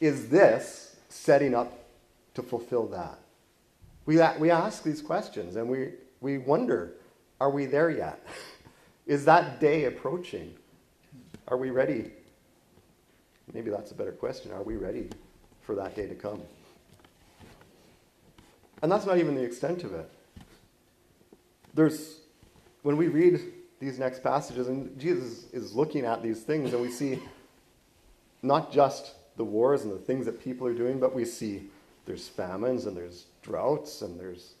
is 0.00 0.28
this 0.28 0.96
setting 1.08 1.54
up 1.54 1.72
to 2.34 2.42
fulfill 2.42 2.86
that? 2.88 3.18
We, 4.06 4.20
we 4.38 4.50
ask 4.50 4.82
these 4.82 5.00
questions 5.00 5.56
and 5.56 5.68
we, 5.68 5.92
we 6.20 6.38
wonder 6.38 6.92
are 7.40 7.50
we 7.50 7.66
there 7.66 7.90
yet? 7.90 8.24
Is 9.06 9.24
that 9.24 9.60
day 9.60 9.84
approaching? 9.84 10.54
Are 11.48 11.56
we 11.56 11.70
ready? 11.70 12.10
Maybe 13.52 13.70
that's 13.70 13.90
a 13.90 13.94
better 13.94 14.12
question. 14.12 14.52
Are 14.52 14.62
we 14.62 14.76
ready 14.76 15.08
for 15.62 15.74
that 15.74 15.94
day 15.94 16.06
to 16.06 16.14
come? 16.14 16.40
And 18.84 18.92
that's 18.92 19.06
not 19.06 19.16
even 19.16 19.34
the 19.34 19.42
extent 19.42 19.82
of 19.82 19.94
it. 19.94 20.10
There's, 21.72 22.20
when 22.82 22.98
we 22.98 23.08
read 23.08 23.40
these 23.80 23.98
next 23.98 24.22
passages, 24.22 24.68
and 24.68 25.00
Jesus 25.00 25.46
is 25.54 25.74
looking 25.74 26.04
at 26.04 26.22
these 26.22 26.42
things, 26.42 26.74
and 26.74 26.82
we 26.82 26.90
see 26.90 27.18
not 28.42 28.70
just 28.70 29.14
the 29.38 29.44
wars 29.44 29.84
and 29.84 29.90
the 29.90 29.98
things 29.98 30.26
that 30.26 30.44
people 30.44 30.66
are 30.66 30.74
doing, 30.74 31.00
but 31.00 31.14
we 31.14 31.24
see 31.24 31.70
there's 32.04 32.28
famines 32.28 32.84
and 32.84 32.94
there's 32.94 33.24
droughts 33.40 34.02
and 34.02 34.20
there's 34.20 34.56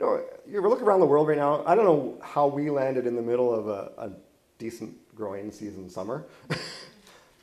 you 0.00 0.04
know, 0.04 0.24
you 0.44 0.60
look 0.60 0.82
around 0.82 0.98
the 0.98 1.06
world 1.06 1.28
right 1.28 1.38
now, 1.38 1.62
I 1.66 1.76
don't 1.76 1.84
know 1.84 2.18
how 2.24 2.48
we 2.48 2.68
landed 2.68 3.06
in 3.06 3.14
the 3.14 3.22
middle 3.22 3.54
of 3.54 3.68
a, 3.68 3.92
a 3.96 4.10
decent 4.58 4.96
growing 5.14 5.52
season 5.52 5.88
summer, 5.88 6.26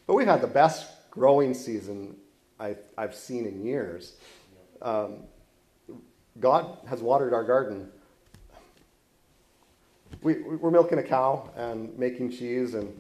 but 0.06 0.16
we've 0.16 0.28
had 0.28 0.42
the 0.42 0.48
best 0.48 0.86
growing 1.12 1.54
season 1.54 2.18
I, 2.60 2.76
have 2.98 3.16
seen 3.16 3.46
in 3.46 3.66
years. 3.66 4.18
Um, 4.82 5.24
God 6.40 6.78
has 6.88 7.02
watered 7.02 7.34
our 7.34 7.44
garden. 7.44 7.90
We, 10.22 10.42
we're 10.42 10.72
milking 10.72 11.00
a 11.00 11.04
cow 11.04 11.50
and 11.56 11.98
making 11.98 12.32
cheese, 12.32 12.74
and 12.74 13.00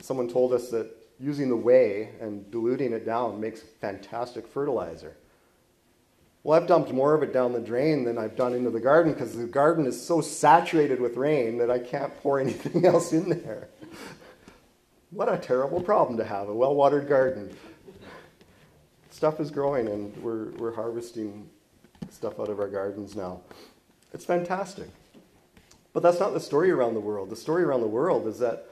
someone 0.00 0.28
told 0.28 0.52
us 0.52 0.70
that 0.70 0.90
using 1.20 1.48
the 1.48 1.56
whey 1.56 2.10
and 2.20 2.50
diluting 2.50 2.92
it 2.92 3.06
down 3.06 3.40
makes 3.40 3.60
fantastic 3.60 4.46
fertilizer. 4.46 5.16
Well, 6.42 6.60
I've 6.60 6.68
dumped 6.68 6.92
more 6.92 7.14
of 7.14 7.22
it 7.22 7.32
down 7.32 7.52
the 7.52 7.60
drain 7.60 8.04
than 8.04 8.18
I've 8.18 8.36
done 8.36 8.52
into 8.52 8.70
the 8.70 8.80
garden 8.80 9.14
because 9.14 9.34
the 9.34 9.44
garden 9.44 9.86
is 9.86 10.00
so 10.00 10.20
saturated 10.20 11.00
with 11.00 11.16
rain 11.16 11.56
that 11.58 11.70
I 11.70 11.78
can't 11.78 12.14
pour 12.22 12.38
anything 12.40 12.84
else 12.84 13.12
in 13.12 13.28
there. 13.28 13.68
what 15.10 15.32
a 15.32 15.38
terrible 15.38 15.80
problem 15.80 16.18
to 16.18 16.24
have 16.24 16.48
a 16.48 16.54
well 16.54 16.74
watered 16.74 17.08
garden. 17.08 17.56
Stuff 19.10 19.40
is 19.40 19.50
growing 19.50 19.88
and 19.88 20.14
we're, 20.18 20.50
we're 20.52 20.74
harvesting 20.74 21.48
stuff 22.14 22.40
out 22.40 22.48
of 22.48 22.60
our 22.60 22.68
gardens 22.68 23.16
now. 23.16 23.40
It's 24.12 24.24
fantastic. 24.24 24.88
But 25.92 26.02
that's 26.02 26.20
not 26.20 26.32
the 26.32 26.40
story 26.40 26.70
around 26.70 26.94
the 26.94 27.00
world. 27.00 27.30
The 27.30 27.36
story 27.36 27.62
around 27.62 27.80
the 27.80 27.86
world 27.86 28.26
is 28.26 28.38
that 28.38 28.70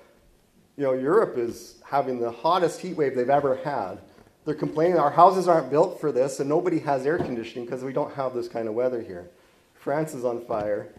you 0.77 0.85
know, 0.85 0.95
Europe 0.95 1.37
is 1.37 1.81
having 1.85 2.19
the 2.19 2.31
hottest 2.31 2.81
heat 2.81 2.97
wave 2.97 3.15
they've 3.15 3.29
ever 3.29 3.57
had 3.57 3.99
they're 4.45 4.55
complaining 4.55 4.99
our 4.99 5.11
houses 5.11 5.47
aren't 5.47 5.71
built 5.71 6.01
for 6.01 6.11
this 6.11 6.41
and 6.41 6.49
nobody 6.49 6.81
has 6.81 7.07
air 7.07 7.19
conditioning 7.19 7.65
because 7.65 7.85
we 7.85 7.93
don't 7.93 8.13
have 8.15 8.35
this 8.35 8.49
kind 8.49 8.69
of 8.69 8.75
weather 8.75 9.01
here. 9.01 9.31
France 9.75 10.15
is 10.15 10.25
on 10.25 10.45
fire. 10.47 10.93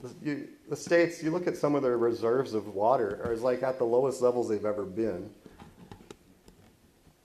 The, 0.00 0.10
you, 0.22 0.48
the 0.68 0.76
states, 0.76 1.22
you 1.22 1.30
look 1.30 1.46
at 1.46 1.56
some 1.56 1.74
of 1.74 1.82
their 1.82 1.98
reserves 1.98 2.54
of 2.54 2.68
water, 2.68 3.20
are 3.24 3.36
like 3.36 3.62
at 3.62 3.78
the 3.78 3.84
lowest 3.84 4.20
levels 4.20 4.48
they've 4.48 4.64
ever 4.64 4.84
been. 4.84 5.30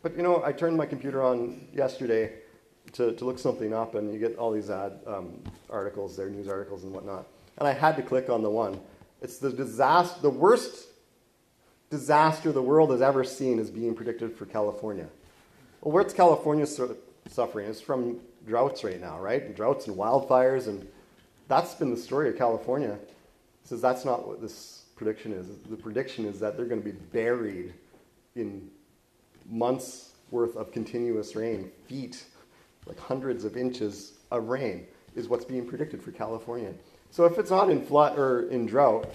But 0.02 0.16
you 0.16 0.24
know, 0.24 0.44
I 0.44 0.52
turned 0.52 0.76
my 0.78 0.86
computer 0.86 1.24
on 1.24 1.68
yesterday 1.74 2.34
to, 2.94 3.12
to 3.14 3.26
look 3.26 3.40
something 3.40 3.74
up, 3.74 3.96
and 3.96 4.14
you 4.14 4.20
get 4.20 4.38
all 4.38 4.52
these 4.52 4.70
ad 4.70 5.00
um, 5.06 5.34
articles 5.70 6.16
their 6.16 6.30
news 6.30 6.48
articles 6.48 6.84
and 6.84 6.94
whatnot. 6.94 7.28
And 7.58 7.68
I 7.68 7.74
had 7.74 7.96
to 7.98 8.02
click 8.02 8.30
on 8.30 8.42
the 8.42 8.50
one. 8.50 8.80
It's 9.22 9.38
the 9.38 9.52
disaster, 9.52 10.22
the 10.22 10.30
worst 10.30 10.88
disaster 11.90 12.52
the 12.52 12.62
world 12.62 12.92
has 12.92 13.02
ever 13.02 13.24
seen 13.24 13.60
is 13.60 13.70
being 13.70 13.94
predicted 13.94 14.36
for 14.36 14.46
California. 14.46 15.08
Well, 15.82 15.92
where's 15.94 16.14
California 16.14 16.66
suffering? 16.66 17.68
It's 17.68 17.82
from 17.82 18.20
droughts 18.48 18.84
right 18.84 19.00
now, 19.00 19.20
right? 19.20 19.56
Droughts 19.56 19.88
and 19.88 19.96
wildfires, 19.96 20.68
and 20.68 20.88
that's 21.48 21.76
been 21.76 21.92
the 21.92 21.98
story 21.98 22.30
of 22.30 22.38
California. 22.38 22.98
Says 23.64 23.82
that's 23.82 24.06
not 24.06 24.28
what 24.28 24.42
this 24.42 24.84
prediction 24.96 25.34
is. 25.34 25.48
The 25.70 25.78
prediction 25.78 26.26
is 26.26 26.40
that 26.40 26.58
they're 26.58 26.66
going 26.66 26.82
to 26.82 26.86
be 26.86 26.98
buried 27.12 27.74
in 28.36 28.70
months 29.50 30.14
worth 30.32 30.56
of 30.56 30.72
continuous 30.72 31.36
rain, 31.36 31.72
feet, 31.88 32.26
like 32.86 33.00
hundreds 33.00 33.46
of 33.46 33.58
inches 33.58 34.14
of 34.32 34.48
rain, 34.48 34.86
is 35.16 35.28
what's 35.28 35.46
being 35.46 35.68
predicted 35.68 36.02
for 36.02 36.12
California. 36.12 36.74
So 37.12 37.26
if 37.26 37.38
it's 37.38 37.52
not 37.52 37.70
in 37.70 37.86
flood 37.86 38.18
or 38.18 38.50
in 38.50 38.66
drought, 38.66 39.08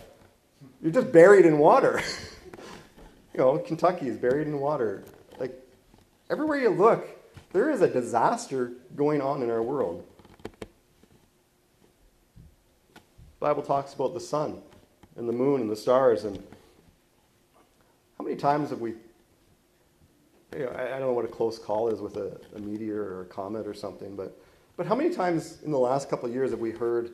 you're 0.82 0.92
just 0.92 1.12
buried 1.12 1.44
in 1.44 1.58
water. 1.58 2.00
you 3.34 3.38
know, 3.38 3.58
Kentucky 3.58 4.08
is 4.08 4.16
buried 4.16 4.46
in 4.46 4.60
water. 4.60 5.04
Like, 5.38 5.52
everywhere 6.30 6.58
you 6.58 6.70
look, 6.70 7.08
there 7.52 7.70
is 7.70 7.80
a 7.80 7.88
disaster 7.88 8.72
going 8.94 9.20
on 9.20 9.42
in 9.42 9.50
our 9.50 9.62
world. 9.62 10.04
The 12.94 13.00
Bible 13.40 13.62
talks 13.62 13.94
about 13.94 14.14
the 14.14 14.20
sun 14.20 14.62
and 15.16 15.28
the 15.28 15.32
moon 15.32 15.60
and 15.60 15.70
the 15.70 15.76
stars, 15.76 16.24
and 16.24 16.36
how 18.16 18.24
many 18.24 18.36
times 18.36 18.70
have 18.70 18.80
we? 18.80 18.94
You 20.52 20.64
know, 20.64 20.70
I, 20.70 20.88
don't 20.98 21.00
know 21.00 21.12
what 21.12 21.24
a 21.24 21.28
close 21.28 21.58
call 21.58 21.88
is 21.88 22.00
with 22.00 22.16
a, 22.16 22.40
a 22.56 22.58
meteor 22.58 23.02
or 23.02 23.22
a 23.22 23.26
comet 23.26 23.66
or 23.66 23.74
something, 23.74 24.16
but 24.16 24.36
but 24.76 24.86
how 24.86 24.94
many 24.94 25.10
times 25.10 25.58
in 25.64 25.72
the 25.72 25.78
last 25.78 26.08
couple 26.08 26.28
of 26.28 26.34
years 26.34 26.52
have 26.52 26.60
we 26.60 26.70
heard 26.70 27.10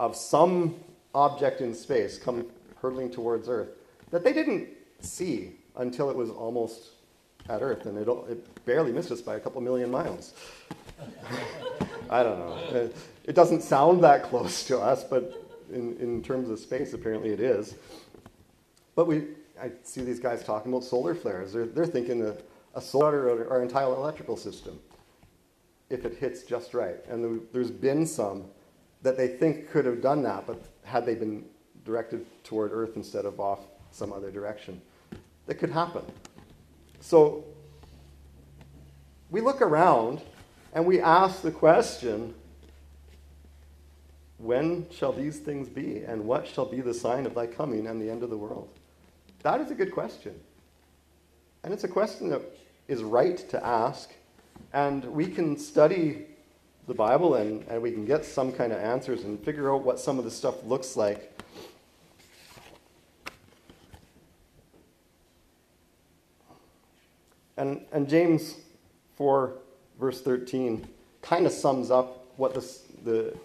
of 0.00 0.16
some 0.16 0.74
object 1.14 1.60
in 1.60 1.74
space 1.74 2.18
come 2.18 2.46
hurtling 2.76 3.10
towards 3.10 3.48
Earth 3.48 3.68
that 4.10 4.24
they 4.24 4.32
didn't 4.32 4.68
see 5.00 5.52
until 5.76 6.10
it 6.10 6.16
was 6.16 6.30
almost 6.30 6.90
at 7.48 7.62
Earth, 7.62 7.86
and 7.86 7.98
it, 7.98 8.08
it 8.08 8.64
barely 8.64 8.92
missed 8.92 9.10
us 9.10 9.20
by 9.20 9.36
a 9.36 9.40
couple 9.40 9.60
million 9.60 9.90
miles. 9.90 10.32
I 12.10 12.22
don't 12.22 12.38
know. 12.38 12.56
It, 12.78 12.96
it, 13.24 13.34
doesn't 13.34 13.62
sound 13.62 14.02
that 14.04 14.24
close 14.24 14.64
to 14.64 14.78
us, 14.78 15.04
but 15.04 15.46
in, 15.72 15.96
in 15.98 16.22
terms 16.22 16.48
of 16.48 16.58
space, 16.58 16.94
apparently 16.94 17.30
it 17.30 17.40
is. 17.40 17.74
But 18.94 19.06
we, 19.06 19.24
I 19.60 19.70
see 19.82 20.02
these 20.02 20.20
guys 20.20 20.42
talking 20.42 20.72
about 20.72 20.84
solar 20.84 21.14
flares. 21.14 21.52
They're, 21.52 21.66
they're 21.66 21.86
thinking 21.86 22.26
a, 22.26 22.34
a 22.74 22.80
solar 22.80 23.28
or 23.28 23.50
our 23.50 23.62
entire 23.62 23.86
electrical 23.86 24.36
system 24.36 24.78
if 25.90 26.04
it 26.04 26.16
hits 26.18 26.42
just 26.42 26.74
right. 26.74 27.04
And 27.08 27.46
there's 27.52 27.70
been 27.70 28.06
some 28.06 28.44
that 29.02 29.16
they 29.16 29.28
think 29.28 29.70
could 29.70 29.84
have 29.84 30.00
done 30.00 30.22
that, 30.22 30.46
but 30.46 30.62
had 30.82 31.06
they 31.06 31.14
been 31.14 31.44
directed 31.84 32.26
toward 32.42 32.72
Earth 32.72 32.96
instead 32.96 33.26
of 33.26 33.38
off 33.38 33.60
some 33.90 34.12
other 34.12 34.30
direction 34.30 34.80
that 35.46 35.56
could 35.56 35.70
happen. 35.70 36.02
So 37.00 37.44
we 39.30 39.40
look 39.40 39.60
around 39.60 40.22
and 40.72 40.86
we 40.86 41.00
ask 41.00 41.42
the 41.42 41.50
question 41.50 42.34
when 44.38 44.86
shall 44.90 45.12
these 45.12 45.38
things 45.38 45.68
be, 45.68 45.98
and 45.98 46.24
what 46.24 46.46
shall 46.46 46.66
be 46.66 46.80
the 46.80 46.92
sign 46.92 47.24
of 47.24 47.34
thy 47.34 47.46
coming 47.46 47.86
and 47.86 48.00
the 48.00 48.10
end 48.10 48.22
of 48.22 48.30
the 48.30 48.36
world? 48.36 48.68
That 49.44 49.60
is 49.60 49.70
a 49.70 49.74
good 49.74 49.92
question. 49.92 50.34
And 51.62 51.72
it's 51.72 51.84
a 51.84 51.88
question 51.88 52.28
that 52.30 52.42
is 52.88 53.04
right 53.04 53.38
to 53.50 53.64
ask. 53.64 54.10
And 54.72 55.04
we 55.04 55.26
can 55.28 55.56
study 55.56 56.26
the 56.88 56.94
Bible 56.94 57.36
and, 57.36 57.62
and 57.68 57.80
we 57.80 57.92
can 57.92 58.04
get 58.04 58.24
some 58.24 58.50
kind 58.50 58.72
of 58.72 58.80
answers 58.80 59.22
and 59.22 59.38
figure 59.44 59.72
out 59.72 59.84
what 59.84 60.00
some 60.00 60.18
of 60.18 60.24
the 60.24 60.30
stuff 60.30 60.64
looks 60.64 60.96
like 60.96 61.34
And, 67.56 67.84
and 67.92 68.08
James 68.08 68.56
4, 69.16 69.54
verse 70.00 70.20
13, 70.20 70.86
kind 71.22 71.46
of 71.46 71.52
sums 71.52 71.90
up 71.90 72.26
what 72.36 72.52
this, 72.52 72.82
the, 73.04 73.36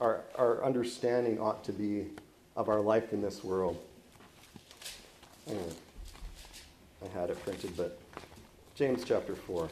our, 0.00 0.20
our 0.36 0.62
understanding 0.64 1.40
ought 1.40 1.64
to 1.64 1.72
be 1.72 2.08
of 2.56 2.68
our 2.68 2.80
life 2.80 3.12
in 3.12 3.22
this 3.22 3.42
world. 3.42 3.82
Anyway, 5.46 5.64
I 7.04 7.18
had 7.18 7.30
it 7.30 7.42
printed, 7.44 7.76
but 7.76 7.98
James 8.74 9.04
chapter 9.04 9.34
4. 9.34 9.68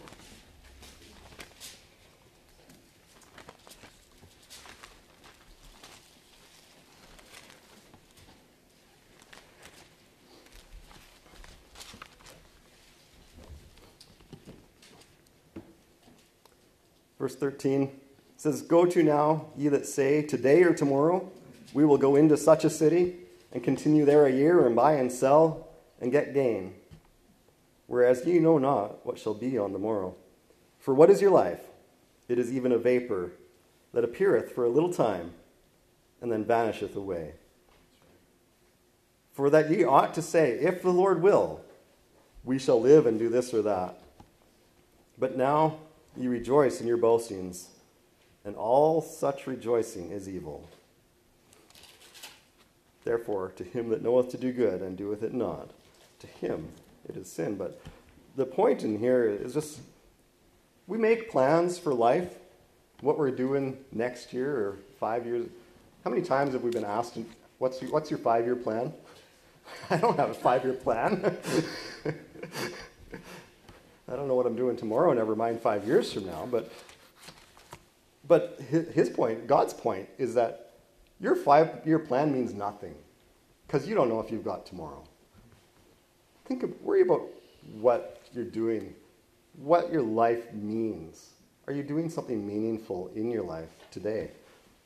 Verse 17.18 17.36
13 17.36 17.90
says, 18.38 18.62
Go 18.62 18.86
to 18.86 19.02
now, 19.02 19.44
ye 19.54 19.68
that 19.68 19.84
say, 19.84 20.22
Today 20.22 20.62
or 20.62 20.72
tomorrow 20.72 21.30
we 21.72 21.84
will 21.84 21.98
go 21.98 22.16
into 22.16 22.36
such 22.36 22.64
a 22.64 22.70
city 22.70 23.16
and 23.52 23.62
continue 23.62 24.04
there 24.04 24.26
a 24.26 24.32
year 24.32 24.66
and 24.66 24.74
buy 24.74 24.94
and 24.94 25.10
sell 25.10 25.68
and 26.00 26.12
get 26.12 26.34
gain. 26.34 26.74
Whereas 27.86 28.24
ye 28.24 28.38
know 28.38 28.58
not 28.58 29.04
what 29.04 29.18
shall 29.18 29.34
be 29.34 29.58
on 29.58 29.72
the 29.72 29.78
morrow. 29.78 30.14
For 30.78 30.94
what 30.94 31.10
is 31.10 31.20
your 31.20 31.30
life? 31.30 31.60
It 32.28 32.38
is 32.38 32.52
even 32.52 32.72
a 32.72 32.78
vapor 32.78 33.32
that 33.92 34.04
appeareth 34.04 34.52
for 34.52 34.64
a 34.64 34.68
little 34.68 34.92
time 34.92 35.32
and 36.20 36.30
then 36.30 36.44
vanisheth 36.44 36.94
away. 36.94 37.32
For 39.32 39.50
that 39.50 39.70
ye 39.70 39.84
ought 39.84 40.14
to 40.14 40.22
say, 40.22 40.52
If 40.52 40.82
the 40.82 40.90
Lord 40.90 41.22
will, 41.22 41.60
we 42.44 42.58
shall 42.58 42.80
live 42.80 43.06
and 43.06 43.18
do 43.18 43.28
this 43.28 43.52
or 43.52 43.62
that. 43.62 44.00
But 45.18 45.36
now 45.36 45.78
ye 46.16 46.26
rejoice 46.28 46.80
in 46.80 46.86
your 46.86 46.96
boastings, 46.96 47.68
and 48.44 48.56
all 48.56 49.02
such 49.02 49.46
rejoicing 49.46 50.10
is 50.10 50.28
evil. 50.28 50.68
Therefore, 53.04 53.52
to 53.56 53.64
him 53.64 53.88
that 53.90 54.02
knoweth 54.02 54.30
to 54.30 54.36
do 54.36 54.52
good 54.52 54.82
and 54.82 54.96
doeth 54.96 55.22
it 55.22 55.32
not, 55.32 55.70
to 56.18 56.26
him 56.26 56.68
it 57.08 57.16
is 57.16 57.30
sin. 57.30 57.56
But 57.56 57.80
the 58.36 58.44
point 58.44 58.82
in 58.82 58.98
here 58.98 59.24
is 59.24 59.54
just 59.54 59.80
we 60.86 60.98
make 60.98 61.30
plans 61.30 61.78
for 61.78 61.94
life, 61.94 62.34
what 63.00 63.16
we're 63.18 63.30
doing 63.30 63.78
next 63.92 64.32
year 64.32 64.56
or 64.56 64.76
five 64.98 65.24
years. 65.24 65.48
How 66.04 66.10
many 66.10 66.22
times 66.22 66.52
have 66.52 66.62
we 66.62 66.70
been 66.70 66.84
asked, 66.84 67.16
what's 67.58 67.80
your, 67.80 67.90
what's 67.90 68.10
your 68.10 68.18
five 68.18 68.44
year 68.44 68.56
plan? 68.56 68.92
I 69.90 69.96
don't 69.98 70.16
have 70.18 70.30
a 70.30 70.34
five 70.34 70.64
year 70.64 70.74
plan. 70.74 71.38
I 74.08 74.16
don't 74.16 74.26
know 74.26 74.34
what 74.34 74.46
I'm 74.46 74.56
doing 74.56 74.76
tomorrow, 74.76 75.12
never 75.12 75.36
mind 75.36 75.60
five 75.60 75.86
years 75.86 76.12
from 76.12 76.26
now. 76.26 76.48
But, 76.50 76.72
but 78.26 78.60
his 78.68 79.08
point, 79.08 79.46
God's 79.46 79.72
point, 79.72 80.08
is 80.18 80.34
that 80.34 80.69
your 81.20 81.36
five 81.36 81.80
year 81.84 81.98
plan 81.98 82.32
means 82.32 82.54
nothing 82.54 82.94
because 83.66 83.86
you 83.86 83.94
don't 83.94 84.08
know 84.08 84.20
if 84.20 84.30
you've 84.30 84.44
got 84.44 84.66
tomorrow. 84.66 85.04
Think 86.46 86.62
of, 86.62 86.80
worry 86.82 87.02
about 87.02 87.22
what 87.80 88.22
you're 88.32 88.44
doing, 88.44 88.94
what 89.56 89.92
your 89.92 90.02
life 90.02 90.52
means. 90.52 91.30
Are 91.66 91.72
you 91.72 91.82
doing 91.82 92.08
something 92.08 92.44
meaningful 92.44 93.10
in 93.14 93.30
your 93.30 93.44
life 93.44 93.68
today? 93.90 94.30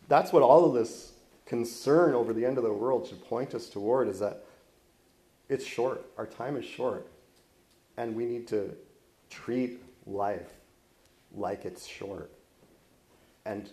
That's 0.09 0.33
what 0.33 0.43
all 0.43 0.65
of 0.67 0.75
this 0.75 1.13
concern 1.47 2.15
over 2.15 2.33
the 2.33 2.45
end 2.45 2.59
of 2.59 2.65
the 2.65 2.73
world 2.73 3.07
should 3.07 3.25
point 3.25 3.55
us 3.55 3.69
toward 3.69 4.09
is 4.09 4.19
that 4.19 4.45
it's 5.49 5.65
short. 5.65 6.05
Our 6.19 6.27
time 6.27 6.57
is 6.57 6.65
short. 6.65 7.07
And 7.97 8.15
we 8.15 8.25
need 8.25 8.49
to 8.49 8.75
treat 9.31 9.83
life 10.07 10.51
like 11.35 11.65
it's 11.65 11.87
short. 11.87 12.31
And 13.47 13.71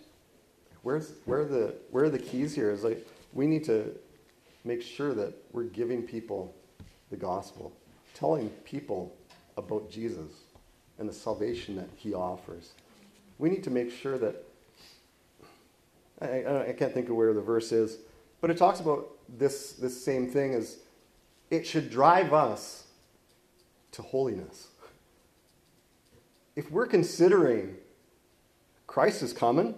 where's 0.82 1.12
where 1.24 1.40
are 1.40 1.44
the 1.44 1.74
where 1.90 2.04
are 2.04 2.10
the 2.10 2.18
keys 2.18 2.54
here 2.54 2.70
is 2.70 2.84
like 2.84 3.06
we 3.32 3.46
need 3.46 3.64
to 3.64 3.94
make 4.64 4.82
sure 4.82 5.14
that 5.14 5.34
we're 5.52 5.64
giving 5.64 6.02
people 6.02 6.54
the 7.10 7.16
gospel, 7.16 7.72
telling 8.14 8.48
people 8.64 9.14
about 9.56 9.90
Jesus 9.90 10.32
and 10.98 11.08
the 11.08 11.12
salvation 11.12 11.76
that 11.76 11.88
he 11.96 12.14
offers. 12.14 12.72
We 13.38 13.50
need 13.50 13.64
to 13.64 13.70
make 13.70 13.90
sure 13.90 14.18
that 14.18 14.44
I, 16.20 16.68
I 16.68 16.74
can't 16.78 16.92
think 16.94 17.08
of 17.08 17.16
where 17.16 17.34
the 17.34 17.40
verse 17.40 17.72
is, 17.72 17.98
but 18.40 18.50
it 18.50 18.56
talks 18.56 18.80
about 18.80 19.08
this 19.28 19.72
this 19.72 20.02
same 20.04 20.28
thing 20.28 20.54
as 20.54 20.78
it 21.50 21.66
should 21.66 21.90
drive 21.90 22.32
us 22.32 22.84
to 23.92 24.02
holiness. 24.02 24.68
If 26.54 26.70
we're 26.70 26.86
considering 26.86 27.76
Christ 28.86 29.22
is 29.22 29.32
coming, 29.32 29.74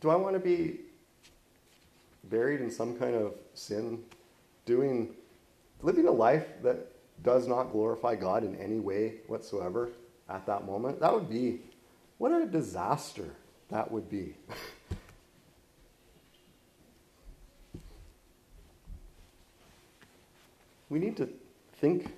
do 0.00 0.10
I 0.10 0.16
want 0.16 0.34
to 0.34 0.40
be 0.40 0.80
buried 2.24 2.60
in 2.60 2.70
some 2.70 2.98
kind 2.98 3.14
of 3.14 3.34
sin, 3.54 4.02
doing, 4.64 5.14
living 5.82 6.06
a 6.06 6.12
life 6.12 6.46
that 6.62 6.92
does 7.22 7.46
not 7.48 7.72
glorify 7.72 8.14
God 8.14 8.44
in 8.44 8.56
any 8.56 8.78
way 8.78 9.14
whatsoever 9.26 9.90
at 10.28 10.44
that 10.46 10.66
moment? 10.66 11.00
That 11.00 11.14
would 11.14 11.30
be, 11.30 11.60
what 12.18 12.32
a 12.32 12.46
disaster 12.46 13.30
that 13.68 13.90
would 13.90 14.10
be. 14.10 14.34
we 20.90 20.98
need 20.98 21.16
to 21.16 21.28
think 21.80 22.12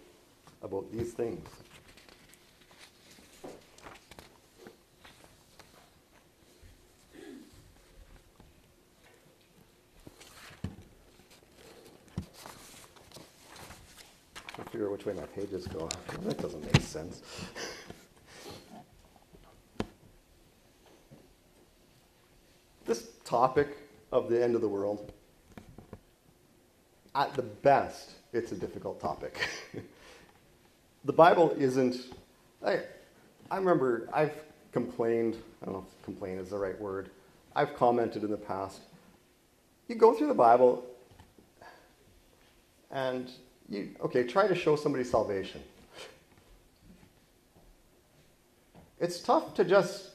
about 0.63 0.91
these 0.93 1.13
things. 1.13 1.49
Figure 14.79 14.93
which 14.93 15.07
way 15.07 15.13
my 15.13 15.27
pages 15.35 15.67
go. 15.67 15.89
That 16.23 16.39
doesn't 16.39 16.63
make 16.63 16.81
sense. 16.81 17.21
this 22.87 23.09
topic 23.25 23.77
of 24.13 24.31
the 24.31 24.41
end 24.41 24.55
of 24.55 24.61
the 24.61 24.69
world, 24.69 25.13
at 27.17 27.35
the 27.35 27.43
best, 27.43 28.13
it's 28.33 28.53
a 28.53 28.55
difficult 28.55 29.01
topic. 29.01 29.49
the 31.05 31.13
Bible 31.13 31.57
isn't. 31.59 31.97
I, 32.65 32.83
I 33.51 33.57
remember 33.57 34.09
I've 34.13 34.45
complained. 34.71 35.39
I 35.61 35.65
don't 35.65 35.75
know 35.75 35.87
if 35.89 36.05
complain 36.05 36.39
is 36.39 36.51
the 36.51 36.59
right 36.59 36.81
word. 36.81 37.11
I've 37.57 37.75
commented 37.75 38.23
in 38.23 38.31
the 38.31 38.37
past. 38.37 38.83
You 39.89 39.97
go 39.97 40.15
through 40.15 40.29
the 40.29 40.35
Bible 40.35 40.87
and 42.93 43.29
you, 43.69 43.91
okay, 44.03 44.25
try 44.25 44.47
to 44.47 44.55
show 44.55 44.77
somebody 44.77 45.05
salvation. 45.05 45.63
It's 49.01 49.21
tough 49.21 49.55
to 49.55 49.65
just 49.65 50.11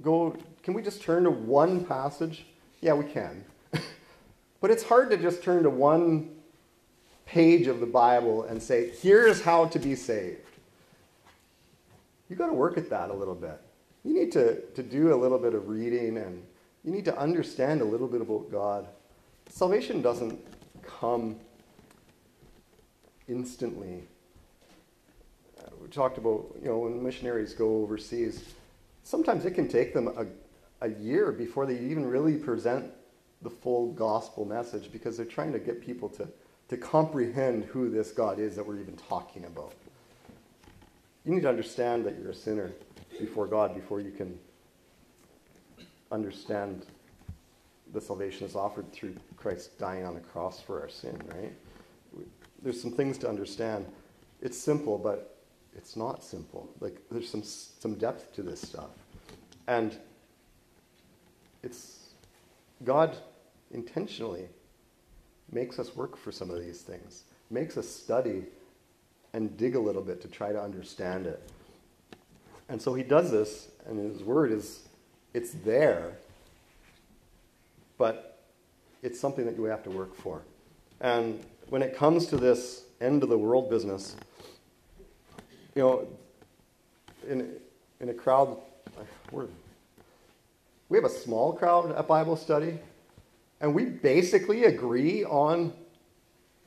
go, 0.00 0.36
can 0.62 0.74
we 0.74 0.82
just 0.82 1.02
turn 1.02 1.24
to 1.24 1.30
one 1.30 1.84
passage? 1.84 2.46
Yeah, 2.80 2.94
we 2.94 3.04
can. 3.04 3.44
but 4.60 4.70
it's 4.70 4.82
hard 4.82 5.10
to 5.10 5.16
just 5.16 5.42
turn 5.42 5.62
to 5.64 5.70
one 5.70 6.30
page 7.26 7.66
of 7.66 7.80
the 7.80 7.86
Bible 7.86 8.44
and 8.44 8.62
say, 8.62 8.90
here's 9.02 9.42
how 9.42 9.66
to 9.66 9.78
be 9.78 9.94
saved. 9.94 10.40
You've 12.28 12.38
got 12.38 12.46
to 12.46 12.54
work 12.54 12.78
at 12.78 12.88
that 12.90 13.10
a 13.10 13.14
little 13.14 13.34
bit. 13.34 13.60
You 14.04 14.14
need 14.14 14.32
to, 14.32 14.60
to 14.60 14.82
do 14.82 15.12
a 15.12 15.16
little 15.16 15.38
bit 15.38 15.54
of 15.54 15.68
reading 15.68 16.18
and 16.18 16.42
you 16.84 16.92
need 16.92 17.04
to 17.06 17.18
understand 17.18 17.80
a 17.80 17.84
little 17.84 18.06
bit 18.06 18.20
about 18.20 18.50
God. 18.50 18.86
Salvation 19.48 20.02
doesn't 20.02 20.38
come 20.82 21.36
instantly. 23.28 24.02
Uh, 25.58 25.70
we 25.80 25.88
talked 25.88 26.18
about, 26.18 26.46
you 26.60 26.68
know, 26.68 26.78
when 26.78 27.02
missionaries 27.02 27.54
go 27.54 27.82
overseas, 27.82 28.54
sometimes 29.02 29.44
it 29.44 29.52
can 29.52 29.68
take 29.68 29.94
them 29.94 30.08
a, 30.08 30.26
a 30.86 30.90
year 30.90 31.32
before 31.32 31.66
they 31.66 31.78
even 31.78 32.06
really 32.06 32.36
present 32.36 32.90
the 33.42 33.50
full 33.50 33.92
gospel 33.92 34.44
message 34.44 34.90
because 34.90 35.16
they're 35.16 35.26
trying 35.26 35.52
to 35.52 35.58
get 35.58 35.80
people 35.80 36.08
to 36.08 36.28
to 36.68 36.76
comprehend 36.76 37.64
who 37.64 37.90
this 37.90 38.10
God 38.10 38.38
is 38.38 38.56
that 38.56 38.66
we're 38.66 38.80
even 38.80 38.96
talking 38.96 39.44
about. 39.44 39.72
You 41.24 41.34
need 41.34 41.42
to 41.42 41.48
understand 41.48 42.04
that 42.06 42.18
you're 42.18 42.30
a 42.30 42.34
sinner 42.34 42.72
before 43.18 43.46
God 43.46 43.74
before 43.74 44.00
you 44.00 44.10
can 44.10 44.38
understand 46.10 46.86
the 47.92 48.00
salvation 48.00 48.40
that's 48.46 48.56
offered 48.56 48.90
through 48.92 49.14
Christ 49.36 49.78
dying 49.78 50.04
on 50.04 50.14
the 50.14 50.20
cross 50.20 50.60
for 50.60 50.80
our 50.80 50.88
sin, 50.88 51.20
right? 51.28 51.52
There's 52.64 52.80
some 52.80 52.90
things 52.90 53.18
to 53.18 53.28
understand. 53.28 53.86
It's 54.42 54.58
simple, 54.58 54.98
but 54.98 55.36
it's 55.76 55.94
not 55.94 56.24
simple. 56.24 56.68
Like 56.80 57.00
there's 57.10 57.28
some 57.28 57.42
some 57.44 57.94
depth 57.94 58.34
to 58.34 58.42
this 58.42 58.60
stuff. 58.60 58.90
And 59.68 59.96
it's 61.62 62.08
God 62.82 63.16
intentionally 63.70 64.48
makes 65.52 65.78
us 65.78 65.94
work 65.94 66.16
for 66.16 66.32
some 66.32 66.50
of 66.50 66.60
these 66.60 66.80
things, 66.80 67.24
makes 67.50 67.76
us 67.76 67.88
study 67.88 68.44
and 69.34 69.56
dig 69.56 69.74
a 69.74 69.80
little 69.80 70.02
bit 70.02 70.22
to 70.22 70.28
try 70.28 70.52
to 70.52 70.60
understand 70.60 71.26
it. 71.26 71.42
And 72.68 72.80
so 72.80 72.94
he 72.94 73.02
does 73.02 73.30
this, 73.30 73.68
and 73.86 73.98
his 73.98 74.22
word 74.22 74.52
is, 74.52 74.88
it's 75.34 75.52
there, 75.64 76.16
but 77.98 78.42
it's 79.02 79.20
something 79.20 79.44
that 79.44 79.56
you 79.56 79.64
have 79.64 79.82
to 79.82 79.90
work 79.90 80.14
for. 80.14 80.42
And 81.00 81.44
when 81.68 81.82
it 81.82 81.96
comes 81.96 82.26
to 82.26 82.36
this 82.36 82.84
end 83.00 83.22
of 83.22 83.28
the 83.28 83.38
world 83.38 83.70
business, 83.70 84.16
you 85.74 85.82
know, 85.82 86.06
in, 87.28 87.52
in 88.00 88.08
a 88.08 88.14
crowd, 88.14 88.56
we 89.30 90.96
have 90.96 91.04
a 91.04 91.08
small 91.08 91.52
crowd 91.52 91.92
at 91.92 92.06
Bible 92.06 92.36
study, 92.36 92.78
and 93.60 93.74
we 93.74 93.84
basically 93.84 94.64
agree 94.64 95.24
on 95.24 95.72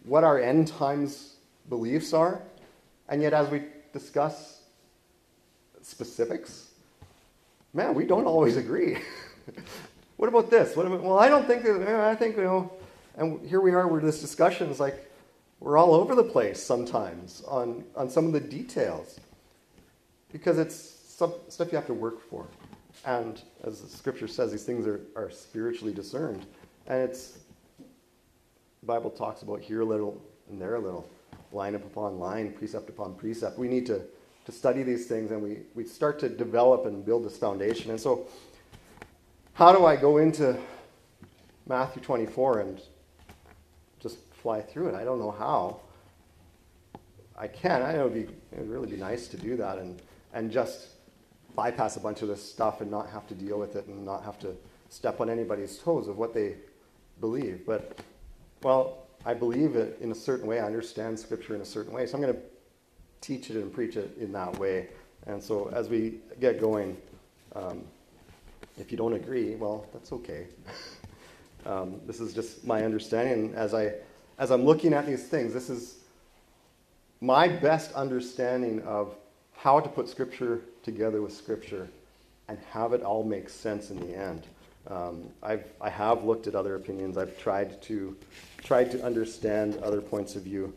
what 0.03 0.23
our 0.23 0.39
end 0.39 0.67
times 0.67 1.36
beliefs 1.69 2.13
are. 2.13 2.41
And 3.10 3.21
yet, 3.21 3.33
as 3.33 3.49
we 3.49 3.63
discuss 3.93 4.62
specifics, 5.81 6.69
man, 7.73 7.93
we 7.93 8.05
don't 8.05 8.25
always 8.25 8.57
agree. 8.57 8.97
what 10.17 10.27
about 10.27 10.49
this? 10.49 10.75
What 10.75 10.86
about, 10.86 11.03
well, 11.03 11.19
I 11.19 11.29
don't 11.29 11.47
think 11.47 11.63
that, 11.63 11.88
I 11.88 12.15
think, 12.15 12.36
you 12.36 12.43
know, 12.43 12.71
and 13.17 13.45
here 13.47 13.60
we 13.60 13.73
are 13.73 13.88
with 13.88 14.03
this 14.03 14.21
discussion. 14.21 14.69
is 14.69 14.80
like 14.80 15.12
we're 15.60 15.77
all 15.77 15.95
over 15.95 16.13
the 16.13 16.23
place 16.23 16.62
sometimes 16.62 17.43
on, 17.47 17.84
on 17.95 18.10
some 18.10 18.27
of 18.27 18.32
the 18.32 18.39
details 18.39 19.19
because 20.32 20.60
it's 20.60 20.75
some 20.75 21.34
stuff 21.49 21.71
you 21.71 21.77
have 21.77 21.88
to 21.88 21.95
work 21.95 22.21
for. 22.30 22.45
And 23.06 23.41
as 23.63 23.82
the 23.82 23.89
scripture 23.89 24.27
says, 24.27 24.51
these 24.51 24.63
things 24.63 24.86
are, 24.86 25.01
are 25.15 25.32
spiritually 25.32 25.93
discerned. 25.93 26.45
And 26.86 27.01
it's, 27.01 27.39
the 27.80 28.86
Bible 28.86 29.10
talks 29.10 29.41
about 29.41 29.62
here 29.62 29.82
a 29.82 29.86
little 29.86 30.21
and 30.49 30.62
there 30.62 30.75
a 30.75 30.80
little. 30.80 31.10
line 31.51 31.73
upon 31.73 32.19
line, 32.19 32.51
precept 32.53 32.88
upon 32.89 33.15
precept. 33.15 33.58
We 33.58 33.67
need 33.67 33.88
to, 33.88 34.01
to 34.45 34.51
study 34.51 34.84
these 34.84 35.08
things 35.08 35.32
and 35.32 35.41
we, 35.41 35.62
we 35.73 35.86
start 35.86 36.19
to 36.19 36.30
develop 36.30 36.86
and 36.86 37.03
build 37.03 37.25
this 37.25 37.38
foundation. 37.38 37.89
And 37.89 37.99
so, 37.99 38.27
how 39.53 39.71
do 39.71 39.86
I 39.86 39.95
go 39.95 40.17
into 40.17 40.56
Matthew 41.65 42.03
24 42.03 42.60
and 42.60 42.82
fly 44.47 44.62
through 44.62 44.88
it? 44.88 44.95
I 44.95 45.03
don't 45.03 45.19
know 45.19 45.31
how. 45.31 45.81
I 47.38 47.49
can. 47.49 47.81
I 47.81 47.91
know 47.91 48.05
it'd, 48.05 48.13
be, 48.13 48.33
it 48.55 48.60
would 48.60 48.69
really 48.69 48.88
be 48.88 48.95
nice 48.95 49.27
to 49.27 49.36
do 49.36 49.57
that 49.57 49.77
and, 49.77 50.01
and 50.33 50.49
just 50.49 50.88
bypass 51.53 51.97
a 51.97 51.99
bunch 51.99 52.21
of 52.21 52.29
this 52.29 52.41
stuff 52.41 52.79
and 52.79 52.89
not 52.89 53.10
have 53.10 53.27
to 53.27 53.36
deal 53.36 53.60
with 53.60 53.75
it 53.75 53.88
and 53.88 54.05
not 54.05 54.23
have 54.23 54.39
to 54.39 54.55
step 54.88 55.19
on 55.19 55.29
anybody's 55.29 55.79
toes 55.79 56.07
of 56.07 56.17
what 56.17 56.33
they 56.33 56.55
believe. 57.19 57.65
But, 57.65 57.99
well, 58.63 58.99
I 59.25 59.33
believe 59.33 59.75
it 59.75 59.97
in 59.99 60.13
a 60.13 60.15
certain 60.15 60.47
way. 60.47 60.62
I 60.62 60.65
understand 60.65 61.19
Scripture 61.19 61.53
in 61.53 61.60
a 61.60 61.65
certain 61.65 61.91
way. 61.91 62.05
So 62.05 62.15
I'm 62.15 62.21
going 62.21 62.33
to 62.33 62.41
teach 63.19 63.49
it 63.49 63.57
and 63.57 63.73
preach 63.73 63.97
it 63.97 64.17
in 64.17 64.31
that 64.31 64.57
way. 64.60 64.88
And 65.25 65.43
so 65.43 65.69
as 65.73 65.89
we 65.89 66.19
get 66.39 66.62
going, 66.62 66.95
um, 67.53 67.83
if 68.77 68.93
you 68.93 68.97
don't 68.97 69.13
agree, 69.13 69.55
well, 69.55 69.86
that's 69.91 70.13
okay. 70.13 70.47
um, 71.65 71.99
this 72.07 72.21
is 72.21 72.33
just 72.33 72.65
my 72.65 72.86
understanding. 72.86 73.53
As 73.53 73.73
I 73.73 73.91
as 74.38 74.52
I'm 74.52 74.65
looking 74.65 74.93
at 74.93 75.06
these 75.06 75.23
things, 75.23 75.54
this 75.54 75.69
is 75.69 75.95
my 77.21 77.47
best 77.47 77.91
understanding 77.93 78.82
of 78.84 79.15
how 79.56 79.80
to 79.80 79.89
put 79.89 80.08
Scripture 80.08 80.62
together 80.84 81.21
with 81.21 81.34
Scripture 81.34 81.88
and 82.47 82.60
have 82.71 82.93
it 82.93 83.02
all 83.02 83.23
make 83.23 83.50
sense 83.50 83.89
in 83.89 84.00
the 84.00 84.15
end. 84.15 84.43
Um, 84.88 85.23
I've, 85.43 85.65
I 85.82 85.89
have 85.89 86.23
looked 86.23 86.47
at 86.47 86.56
other 86.56 86.76
opinions. 86.76 87.17
I've 87.17 87.38
tried 87.39 87.82
to 87.84 88.15
tried 88.63 88.91
to 88.91 89.04
understand 89.04 89.78
other 89.84 90.02
points 90.02 90.36
of 90.36 90.43
view, 90.43 90.73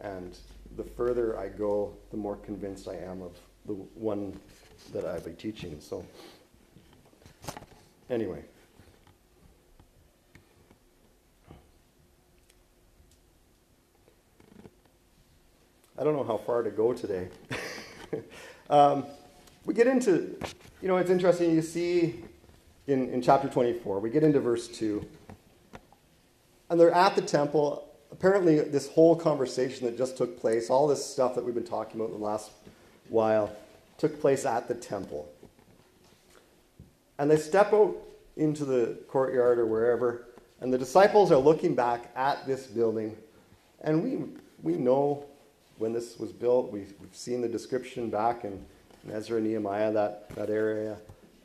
and 0.00 0.36
the 0.76 0.82
further 0.84 1.38
I 1.38 1.48
go, 1.48 1.92
the 2.10 2.16
more 2.16 2.36
convinced 2.36 2.88
I 2.88 2.96
am 2.96 3.22
of 3.22 3.32
the 3.66 3.74
one 3.74 4.38
that 4.92 5.04
I'll 5.04 5.20
be 5.20 5.32
teaching. 5.32 5.78
So, 5.80 6.04
anyway. 8.10 8.42
I 15.98 16.04
don't 16.04 16.16
know 16.16 16.24
how 16.24 16.38
far 16.38 16.62
to 16.62 16.70
go 16.70 16.92
today. 16.92 17.28
um, 18.70 19.04
we 19.64 19.74
get 19.74 19.86
into, 19.86 20.38
you 20.80 20.88
know, 20.88 20.96
it's 20.96 21.10
interesting. 21.10 21.54
You 21.54 21.62
see 21.62 22.24
in, 22.86 23.08
in 23.10 23.22
chapter 23.22 23.48
24. 23.48 24.00
We 24.00 24.10
get 24.10 24.22
into 24.22 24.40
verse 24.40 24.68
2. 24.68 25.04
And 26.70 26.80
they're 26.80 26.92
at 26.92 27.14
the 27.14 27.22
temple. 27.22 27.88
Apparently, 28.10 28.60
this 28.60 28.88
whole 28.88 29.16
conversation 29.16 29.86
that 29.86 29.96
just 29.96 30.16
took 30.16 30.40
place, 30.40 30.70
all 30.70 30.86
this 30.86 31.04
stuff 31.04 31.34
that 31.34 31.44
we've 31.44 31.54
been 31.54 31.64
talking 31.64 32.00
about 32.00 32.12
in 32.12 32.18
the 32.18 32.24
last 32.24 32.50
while, 33.08 33.54
took 33.98 34.20
place 34.20 34.44
at 34.44 34.68
the 34.68 34.74
temple. 34.74 35.30
And 37.18 37.30
they 37.30 37.36
step 37.36 37.72
out 37.72 37.96
into 38.36 38.64
the 38.64 38.98
courtyard 39.08 39.58
or 39.58 39.66
wherever, 39.66 40.26
and 40.60 40.72
the 40.72 40.78
disciples 40.78 41.30
are 41.30 41.38
looking 41.38 41.74
back 41.74 42.10
at 42.16 42.46
this 42.46 42.66
building. 42.66 43.16
And 43.82 44.02
we, 44.02 44.24
we 44.62 44.78
know 44.78 45.26
when 45.78 45.92
this 45.92 46.18
was 46.18 46.32
built, 46.32 46.70
we've, 46.70 46.92
we've 47.00 47.14
seen 47.14 47.40
the 47.40 47.48
description 47.48 48.10
back 48.10 48.44
in, 48.44 48.64
in 49.04 49.10
Ezra 49.10 49.38
and 49.38 49.46
Nehemiah, 49.46 49.92
that, 49.92 50.28
that 50.30 50.50
area 50.50 50.96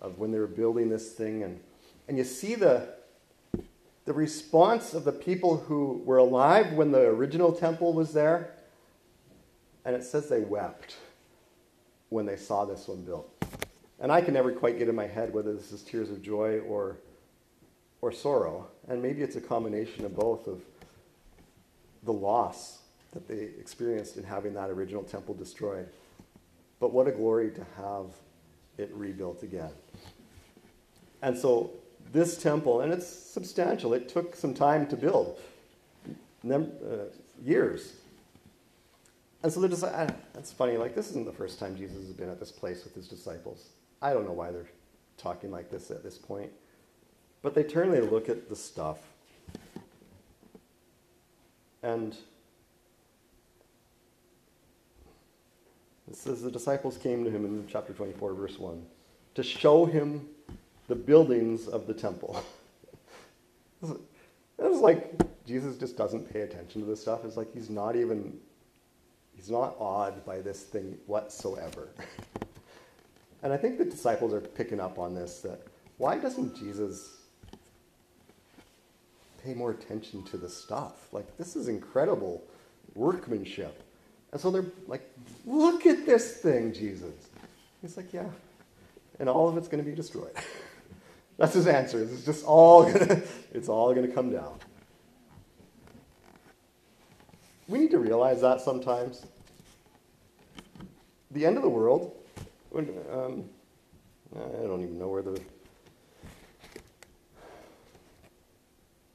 of 0.01 0.19
when 0.19 0.31
they 0.31 0.39
were 0.39 0.47
building 0.47 0.89
this 0.89 1.11
thing. 1.11 1.43
And, 1.43 1.59
and 2.07 2.17
you 2.17 2.23
see 2.23 2.55
the, 2.55 2.89
the 4.05 4.13
response 4.13 4.93
of 4.93 5.05
the 5.05 5.11
people 5.11 5.57
who 5.57 6.01
were 6.05 6.17
alive 6.17 6.73
when 6.73 6.91
the 6.91 7.01
original 7.01 7.51
temple 7.51 7.93
was 7.93 8.13
there. 8.13 8.53
And 9.85 9.95
it 9.95 10.03
says 10.03 10.29
they 10.29 10.41
wept 10.41 10.97
when 12.09 12.25
they 12.25 12.35
saw 12.35 12.65
this 12.65 12.87
one 12.87 13.03
built. 13.03 13.31
And 13.99 14.11
I 14.11 14.21
can 14.21 14.33
never 14.33 14.51
quite 14.51 14.77
get 14.77 14.89
in 14.89 14.95
my 14.95 15.07
head 15.07 15.33
whether 15.33 15.53
this 15.53 15.71
is 15.71 15.81
tears 15.81 16.09
of 16.11 16.21
joy 16.21 16.59
or, 16.59 16.97
or 18.01 18.11
sorrow. 18.11 18.67
And 18.87 19.01
maybe 19.01 19.23
it's 19.23 19.35
a 19.35 19.41
combination 19.41 20.05
of 20.05 20.15
both 20.15 20.47
of 20.47 20.61
the 22.03 22.13
loss 22.13 22.76
that 23.11 23.27
they 23.27 23.49
experienced 23.59 24.17
in 24.17 24.23
having 24.23 24.53
that 24.53 24.69
original 24.69 25.03
temple 25.03 25.33
destroyed. 25.33 25.87
But 26.79 26.93
what 26.93 27.07
a 27.07 27.11
glory 27.11 27.51
to 27.51 27.65
have 27.77 28.05
it 28.77 28.91
rebuilt 28.93 29.43
again. 29.43 29.71
And 31.21 31.37
so 31.37 31.71
this 32.11 32.37
temple, 32.37 32.81
and 32.81 32.93
it's 32.93 33.07
substantial, 33.07 33.93
it 33.93 34.07
took 34.07 34.35
some 34.35 34.53
time 34.53 34.87
to 34.87 34.95
build, 34.95 35.39
uh, 36.49 36.59
years. 37.43 37.93
And 39.43 39.51
so 39.51 39.59
they're 39.59 39.69
just 39.69 39.83
like, 39.83 40.33
that's 40.33 40.51
funny, 40.51 40.77
like 40.77 40.95
this 40.95 41.09
isn't 41.09 41.25
the 41.25 41.33
first 41.33 41.59
time 41.59 41.75
Jesus 41.75 41.97
has 41.97 42.13
been 42.13 42.29
at 42.29 42.39
this 42.39 42.51
place 42.51 42.83
with 42.83 42.93
his 42.93 43.07
disciples. 43.07 43.69
I 44.01 44.13
don't 44.13 44.25
know 44.25 44.33
why 44.33 44.51
they're 44.51 44.69
talking 45.17 45.51
like 45.51 45.71
this 45.71 45.91
at 45.91 46.03
this 46.03 46.17
point. 46.17 46.51
But 47.41 47.55
they 47.55 47.63
turn, 47.63 47.91
they 47.91 48.01
look 48.01 48.29
at 48.29 48.49
the 48.49 48.55
stuff. 48.55 48.99
And 51.83 52.15
It 56.07 56.15
says 56.15 56.41
the 56.41 56.51
disciples 56.51 56.97
came 56.97 57.23
to 57.23 57.29
him 57.29 57.45
in 57.45 57.65
chapter 57.67 57.93
24, 57.93 58.33
verse 58.33 58.57
1, 58.57 58.85
to 59.35 59.43
show 59.43 59.85
him 59.85 60.27
the 60.87 60.95
buildings 60.95 61.67
of 61.67 61.85
the 61.85 61.93
temple. 61.93 62.41
it 63.83 63.99
was 64.57 64.79
like 64.79 65.13
Jesus 65.45 65.77
just 65.77 65.97
doesn't 65.97 66.31
pay 66.31 66.41
attention 66.41 66.81
to 66.81 66.87
this 66.87 67.01
stuff. 67.01 67.25
It's 67.25 67.37
like 67.37 67.53
he's 67.53 67.69
not 67.69 67.95
even, 67.95 68.37
he's 69.35 69.49
not 69.49 69.75
awed 69.79 70.25
by 70.25 70.39
this 70.39 70.63
thing 70.63 70.97
whatsoever. 71.07 71.89
and 73.43 73.51
I 73.51 73.57
think 73.57 73.77
the 73.77 73.85
disciples 73.85 74.33
are 74.33 74.41
picking 74.41 74.79
up 74.79 74.97
on 74.97 75.13
this 75.13 75.41
that 75.41 75.61
why 75.97 76.17
doesn't 76.17 76.55
Jesus 76.55 77.21
pay 79.43 79.53
more 79.53 79.71
attention 79.71 80.23
to 80.25 80.37
the 80.37 80.49
stuff? 80.49 81.11
Like, 81.11 81.37
this 81.37 81.55
is 81.55 81.67
incredible 81.67 82.43
workmanship. 82.93 83.83
And 84.37 84.41
so 84.43 84.51
they're 84.51 84.71
like, 84.85 85.01
look 85.47 85.87
at 85.87 86.05
this 86.05 86.37
thing, 86.37 86.71
Jesus. 86.71 87.15
He's 87.81 87.97
like, 87.97 88.13
yeah. 88.13 88.29
And 89.17 89.27
all 89.27 89.49
of 89.49 89.57
it's 89.57 89.67
going 89.67 89.83
to 89.83 89.89
be 89.89 89.95
destroyed. 89.95 90.35
That's 91.37 91.55
his 91.55 91.65
answer. 91.65 92.03
It's 92.03 92.23
just 92.23 92.45
all 92.45 92.83
gonna, 92.83 93.23
it's 93.51 93.67
all 93.67 93.95
going 93.95 94.07
to 94.07 94.13
come 94.13 94.31
down. 94.31 94.59
We 97.67 97.79
need 97.79 97.89
to 97.89 97.97
realize 97.97 98.41
that 98.41 98.61
sometimes. 98.61 99.25
The 101.31 101.43
end 101.43 101.57
of 101.57 101.63
the 101.63 101.69
world, 101.69 102.15
um, 102.75 103.49
I 104.35 104.67
don't 104.67 104.83
even 104.83 104.99
know 104.99 105.07
where 105.07 105.23
the. 105.23 105.33
Is 105.33 105.41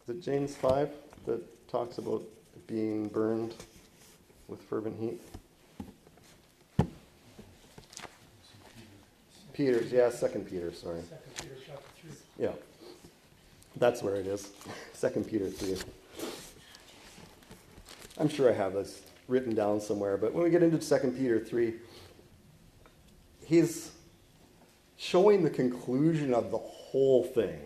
it 0.09 0.21
James 0.21 0.57
5 0.57 0.91
that 1.27 1.69
talks 1.69 1.99
about 1.99 2.25
being 2.67 3.07
burned? 3.07 3.55
With 4.53 4.63
fervent 4.63 5.01
heat? 5.01 5.21
Peter's, 9.55 9.91
yeah, 9.91 10.11
Second 10.11 10.49
Peter, 10.49 10.73
sorry. 10.73 11.01
Second 11.01 11.37
Peter 11.41 11.55
chapter 11.67 11.89
three. 12.01 12.11
Yeah, 12.39 12.53
that's 13.77 14.03
where 14.03 14.15
it 14.15 14.27
is. 14.27 14.51
Second 14.93 15.27
Peter 15.27 15.49
three. 15.49 15.79
I'm 18.19 18.29
sure 18.29 18.51
I 18.51 18.53
have 18.53 18.75
this 18.75 19.03
written 19.27 19.55
down 19.55 19.81
somewhere, 19.81 20.17
but 20.17 20.35
when 20.35 20.45
we 20.45 20.51
get 20.51 20.63
into 20.63 20.81
Second 20.81 21.17
Peter 21.17 21.41
three, 21.41 21.75
he's 23.45 23.91
showing 24.99 25.43
the 25.43 25.51
conclusion 25.51 26.35
of 26.35 26.51
the 26.51 26.59
whole 26.59 27.25
thing. 27.25 27.59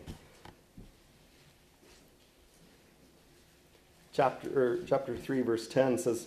Chapter, 4.12 4.48
er, 4.56 4.78
chapter 4.86 5.14
3, 5.14 5.42
verse 5.42 5.68
10 5.68 5.98
says, 5.98 6.26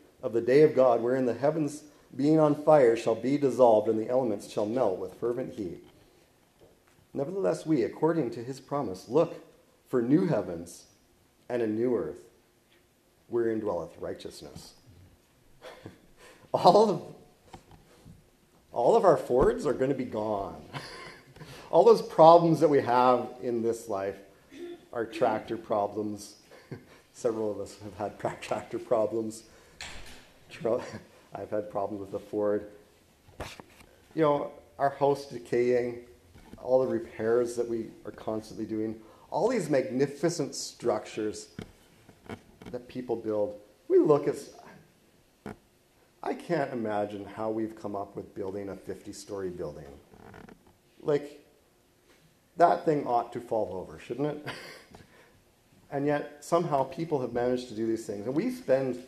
of 0.21 0.33
the 0.33 0.41
day 0.41 0.61
of 0.63 0.75
God, 0.75 1.01
wherein 1.01 1.25
the 1.25 1.33
heavens 1.33 1.83
being 2.15 2.39
on 2.39 2.63
fire 2.63 2.95
shall 2.95 3.15
be 3.15 3.37
dissolved, 3.37 3.87
and 3.87 3.99
the 3.99 4.09
elements 4.09 4.49
shall 4.49 4.65
melt 4.65 4.99
with 4.99 5.13
fervent 5.15 5.53
heat. 5.55 5.83
Nevertheless, 7.13 7.65
we, 7.65 7.83
according 7.83 8.31
to 8.31 8.43
his 8.43 8.59
promise, 8.59 9.09
look 9.09 9.35
for 9.89 10.01
new 10.01 10.27
heavens 10.27 10.85
and 11.49 11.61
a 11.61 11.67
new 11.67 11.95
earth, 11.95 12.19
wherein 13.27 13.59
dwelleth 13.59 13.97
righteousness. 13.99 14.73
all 16.53 16.89
of 16.89 17.01
all 18.73 18.95
of 18.95 19.03
our 19.03 19.17
Fords 19.17 19.65
are 19.65 19.73
going 19.73 19.89
to 19.89 19.95
be 19.97 20.05
gone. 20.05 20.63
all 21.71 21.83
those 21.83 22.01
problems 22.01 22.61
that 22.61 22.69
we 22.69 22.81
have 22.81 23.27
in 23.41 23.61
this 23.61 23.89
life 23.89 24.15
are 24.93 25.05
tractor 25.05 25.57
problems. 25.57 26.35
Several 27.13 27.51
of 27.51 27.59
us 27.59 27.77
have 27.83 27.95
had 27.95 28.41
tractor 28.41 28.79
problems. 28.79 29.43
I've 31.35 31.49
had 31.49 31.71
problems 31.71 32.01
with 32.01 32.11
the 32.11 32.19
Ford. 32.19 32.71
You 34.13 34.21
know, 34.21 34.51
our 34.77 34.89
house 34.89 35.25
decaying, 35.25 35.99
all 36.61 36.81
the 36.81 36.87
repairs 36.87 37.55
that 37.55 37.67
we 37.67 37.87
are 38.05 38.11
constantly 38.11 38.65
doing, 38.65 38.95
all 39.29 39.47
these 39.47 39.69
magnificent 39.69 40.53
structures 40.53 41.49
that 42.71 42.87
people 42.87 43.15
build. 43.15 43.55
We 43.87 43.99
look 43.99 44.27
at, 44.27 44.35
I 46.21 46.33
can't 46.33 46.71
imagine 46.73 47.25
how 47.25 47.49
we've 47.49 47.75
come 47.75 47.95
up 47.95 48.15
with 48.15 48.33
building 48.35 48.69
a 48.69 48.75
50 48.75 49.13
story 49.13 49.49
building. 49.49 49.85
Like, 51.01 51.43
that 52.57 52.85
thing 52.85 53.07
ought 53.07 53.33
to 53.33 53.39
fall 53.39 53.73
over, 53.73 53.99
shouldn't 53.99 54.27
it? 54.27 54.47
and 55.91 56.05
yet, 56.05 56.37
somehow, 56.41 56.83
people 56.83 57.19
have 57.21 57.33
managed 57.33 57.69
to 57.69 57.75
do 57.75 57.87
these 57.87 58.05
things. 58.05 58.25
And 58.27 58.35
we 58.35 58.51
spend, 58.51 59.03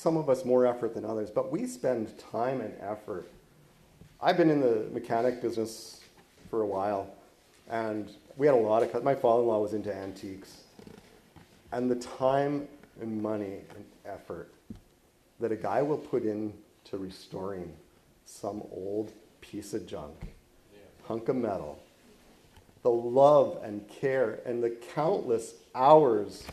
some 0.00 0.16
of 0.16 0.30
us 0.30 0.46
more 0.46 0.64
effort 0.64 0.94
than 0.94 1.04
others, 1.04 1.28
but 1.30 1.52
we 1.52 1.66
spend 1.66 2.18
time 2.18 2.62
and 2.62 2.72
effort. 2.80 3.28
I've 4.18 4.38
been 4.38 4.48
in 4.48 4.58
the 4.58 4.88
mechanic 4.94 5.42
business 5.42 6.00
for 6.48 6.62
a 6.62 6.66
while, 6.66 7.12
and 7.68 8.10
we 8.38 8.46
had 8.46 8.54
a 8.54 8.58
lot 8.58 8.82
of, 8.82 9.04
my 9.04 9.14
father 9.14 9.42
in 9.42 9.48
law 9.48 9.60
was 9.60 9.74
into 9.74 9.94
antiques. 9.94 10.62
And 11.72 11.90
the 11.90 11.96
time 11.96 12.66
and 13.02 13.20
money 13.20 13.58
and 13.76 13.84
effort 14.06 14.50
that 15.38 15.52
a 15.52 15.56
guy 15.56 15.82
will 15.82 15.98
put 15.98 16.22
in 16.22 16.54
to 16.84 16.96
restoring 16.96 17.70
some 18.24 18.62
old 18.72 19.12
piece 19.42 19.74
of 19.74 19.86
junk, 19.86 20.14
yeah. 20.72 20.78
hunk 21.08 21.28
of 21.28 21.36
metal, 21.36 21.78
the 22.82 22.90
love 22.90 23.60
and 23.62 23.86
care 23.86 24.40
and 24.46 24.64
the 24.64 24.70
countless 24.94 25.56
hours 25.74 26.46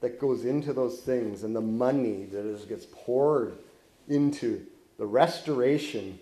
that 0.00 0.18
goes 0.18 0.44
into 0.44 0.72
those 0.72 1.00
things 1.00 1.44
and 1.44 1.54
the 1.54 1.60
money 1.60 2.24
that 2.26 2.44
is, 2.44 2.64
gets 2.64 2.86
poured 2.90 3.56
into 4.08 4.64
the 4.98 5.06
restoration 5.06 6.18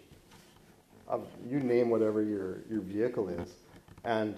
of 1.06 1.26
you 1.48 1.60
name 1.60 1.90
whatever 1.90 2.22
your, 2.22 2.58
your 2.68 2.80
vehicle 2.80 3.28
is. 3.28 3.48
And 4.04 4.36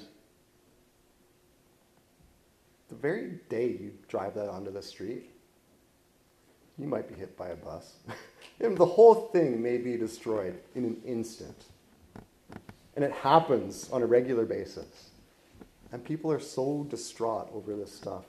the 2.88 2.94
very 2.94 3.40
day 3.48 3.68
you 3.68 3.92
drive 4.09 4.35
that 4.35 4.48
onto 4.48 4.70
the 4.70 4.83
street, 4.83 5.31
you 6.79 6.87
might 6.87 7.09
be 7.09 7.14
hit 7.14 7.37
by 7.37 7.48
a 7.48 7.57
bus. 7.57 7.94
and 8.61 8.76
the 8.76 8.87
whole 8.87 9.29
thing 9.33 9.62
may 9.62 9.79
be 9.79 9.96
destroyed 9.96 10.59
in 10.74 10.85
an 10.85 10.96
instant. 11.05 11.64
And 12.96 13.05
it 13.05 13.12
happens 13.12 13.88
on 13.90 14.03
a 14.03 14.07
regular 14.07 14.44
basis. 14.44 15.11
And 15.92 16.05
people 16.05 16.31
are 16.31 16.40
so 16.40 16.87
distraught 16.88 17.50
over 17.55 17.74
this 17.74 17.92
stuff. 17.92 18.24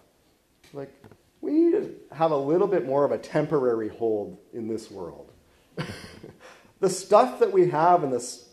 Like, 0.73 0.93
we 1.41 1.51
need 1.51 1.71
to 1.71 1.95
have 2.15 2.31
a 2.31 2.37
little 2.37 2.67
bit 2.67 2.85
more 2.85 3.03
of 3.03 3.11
a 3.11 3.17
temporary 3.17 3.89
hold 3.89 4.37
in 4.53 4.67
this 4.67 4.89
world. 4.89 5.31
the 6.79 6.89
stuff 6.89 7.39
that 7.39 7.51
we 7.51 7.69
have 7.69 8.03
in 8.03 8.11
this, 8.11 8.49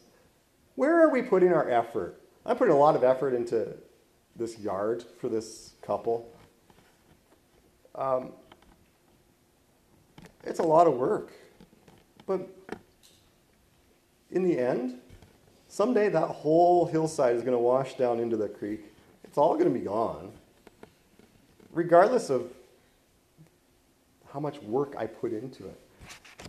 where 0.74 1.02
are 1.02 1.10
we 1.10 1.22
putting 1.22 1.52
our 1.52 1.68
effort? 1.68 2.20
I'm 2.46 2.56
putting 2.56 2.74
a 2.74 2.78
lot 2.78 2.96
of 2.96 3.04
effort 3.04 3.34
into 3.34 3.74
this 4.36 4.58
yard 4.58 5.04
for 5.20 5.28
this 5.28 5.72
couple. 5.82 6.32
Um, 7.94 8.32
it's 10.44 10.60
a 10.60 10.64
lot 10.64 10.86
of 10.86 10.94
work. 10.94 11.32
But 12.26 12.48
in 14.30 14.44
the 14.44 14.58
end, 14.58 15.00
someday 15.68 16.08
that 16.08 16.28
whole 16.28 16.86
hillside 16.86 17.36
is 17.36 17.42
going 17.42 17.56
to 17.56 17.58
wash 17.58 17.94
down 17.94 18.20
into 18.20 18.36
the 18.36 18.48
creek. 18.48 18.80
It's 19.24 19.36
all 19.36 19.54
going 19.54 19.72
to 19.72 19.78
be 19.78 19.84
gone. 19.84 20.32
Regardless 21.78 22.28
of 22.28 22.50
how 24.32 24.40
much 24.40 24.60
work 24.62 24.96
I 24.98 25.06
put 25.06 25.32
into 25.32 25.64
it. 25.64 25.80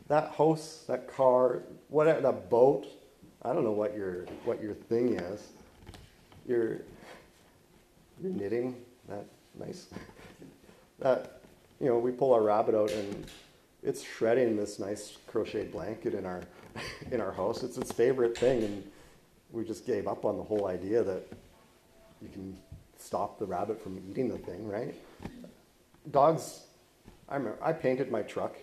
That 0.08 0.32
house, 0.32 0.86
that 0.88 1.08
car, 1.08 1.62
whatever, 1.90 2.20
that 2.22 2.50
boat, 2.50 2.88
I 3.44 3.54
don't 3.54 3.64
know 3.64 3.78
what 3.84 3.96
your 3.96 4.26
what 4.44 4.60
your 4.60 4.74
thing 4.74 5.20
is. 5.20 5.50
You're 6.48 6.82
you're 8.20 8.32
knitting, 8.32 8.76
that 9.08 9.24
nice. 9.54 9.90
that 11.00 11.42
you 11.80 11.86
know, 11.86 12.00
we 12.00 12.10
pull 12.10 12.34
our 12.34 12.42
rabbit 12.42 12.74
out 12.74 12.90
and 12.90 13.28
it's 13.84 14.02
shredding 14.02 14.58
this 14.58 14.80
nice 14.80 15.16
crocheted 15.28 15.72
blanket 15.72 16.16
in 16.16 16.26
our 16.26 16.42
in 17.12 17.22
our 17.22 17.34
house. 17.34 17.62
It's 17.62 17.78
its 17.78 17.92
favorite 17.92 18.36
thing, 18.36 18.64
and 18.64 18.84
we 19.52 19.64
just 19.64 19.86
gave 19.86 20.08
up 20.08 20.26
on 20.26 20.38
the 20.38 20.44
whole 20.44 20.66
idea 20.66 21.04
that 21.04 21.22
you 22.20 22.30
can 22.30 22.58
stop 23.00 23.40
the 23.40 23.46
rabbit 23.46 23.82
from 23.82 24.02
eating 24.10 24.28
the 24.28 24.38
thing, 24.38 24.68
right? 24.68 24.96
Dogs. 26.12 26.62
I 27.28 27.36
remember 27.36 27.58
I 27.62 27.74
painted 27.74 28.12
my 28.12 28.22
truck. 28.22 28.56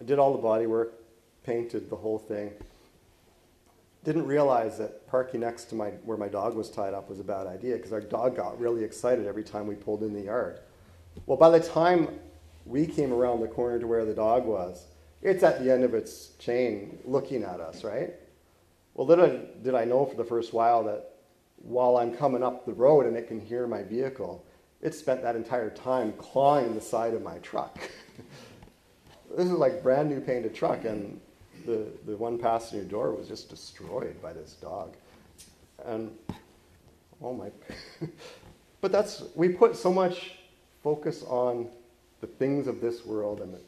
I 0.00 0.04
did 0.04 0.18
all 0.18 0.32
the 0.32 0.42
body 0.42 0.66
work, 0.66 0.94
painted 1.44 1.88
the 1.88 1.96
whole 1.96 2.18
thing. 2.18 2.52
Didn't 4.04 4.26
realize 4.26 4.76
that 4.78 5.06
parking 5.06 5.40
next 5.40 5.64
to 5.66 5.74
my 5.74 5.90
where 6.04 6.18
my 6.18 6.28
dog 6.28 6.54
was 6.54 6.70
tied 6.70 6.94
up 6.94 7.08
was 7.08 7.20
a 7.20 7.24
bad 7.24 7.46
idea 7.46 7.76
because 7.76 7.92
our 7.92 8.00
dog 8.00 8.36
got 8.36 8.60
really 8.60 8.84
excited 8.84 9.26
every 9.26 9.44
time 9.44 9.66
we 9.66 9.74
pulled 9.74 10.02
in 10.02 10.12
the 10.12 10.22
yard. 10.22 10.60
Well, 11.26 11.38
by 11.38 11.50
the 11.50 11.60
time 11.60 12.08
we 12.66 12.86
came 12.86 13.12
around 13.12 13.40
the 13.40 13.48
corner 13.48 13.78
to 13.78 13.86
where 13.86 14.04
the 14.04 14.14
dog 14.14 14.46
was. 14.46 14.86
It's 15.22 15.42
at 15.42 15.62
the 15.62 15.72
end 15.72 15.84
of 15.84 15.94
its 15.94 16.28
chain 16.38 16.98
looking 17.04 17.42
at 17.42 17.60
us, 17.60 17.84
right? 17.84 18.14
Well, 18.94 19.06
little 19.06 19.40
did 19.62 19.74
I 19.74 19.84
know 19.84 20.04
for 20.06 20.16
the 20.16 20.24
first 20.24 20.52
while 20.52 20.84
that 20.84 21.13
while 21.64 21.96
I'm 21.96 22.14
coming 22.14 22.42
up 22.42 22.66
the 22.66 22.72
road 22.74 23.06
and 23.06 23.16
it 23.16 23.26
can 23.26 23.40
hear 23.40 23.66
my 23.66 23.82
vehicle, 23.82 24.44
it 24.82 24.94
spent 24.94 25.22
that 25.22 25.34
entire 25.34 25.70
time 25.70 26.12
clawing 26.18 26.74
the 26.74 26.80
side 26.80 27.14
of 27.14 27.22
my 27.22 27.38
truck. 27.38 27.78
this 29.36 29.46
is 29.46 29.52
like 29.52 29.82
brand 29.82 30.10
new 30.10 30.20
painted 30.20 30.54
truck, 30.54 30.84
and 30.84 31.20
the, 31.64 31.86
the 32.06 32.16
one 32.16 32.38
passenger 32.38 32.84
door 32.84 33.14
was 33.14 33.26
just 33.26 33.48
destroyed 33.48 34.20
by 34.20 34.32
this 34.32 34.52
dog. 34.52 34.94
And 35.86 36.10
oh 37.22 37.32
my. 37.32 37.50
but 38.82 38.92
that's, 38.92 39.24
we 39.34 39.48
put 39.48 39.74
so 39.74 39.92
much 39.92 40.32
focus 40.82 41.24
on 41.26 41.68
the 42.20 42.26
things 42.26 42.66
of 42.66 42.80
this 42.80 43.06
world 43.06 43.40
and 43.40 43.54
the, 43.54 43.60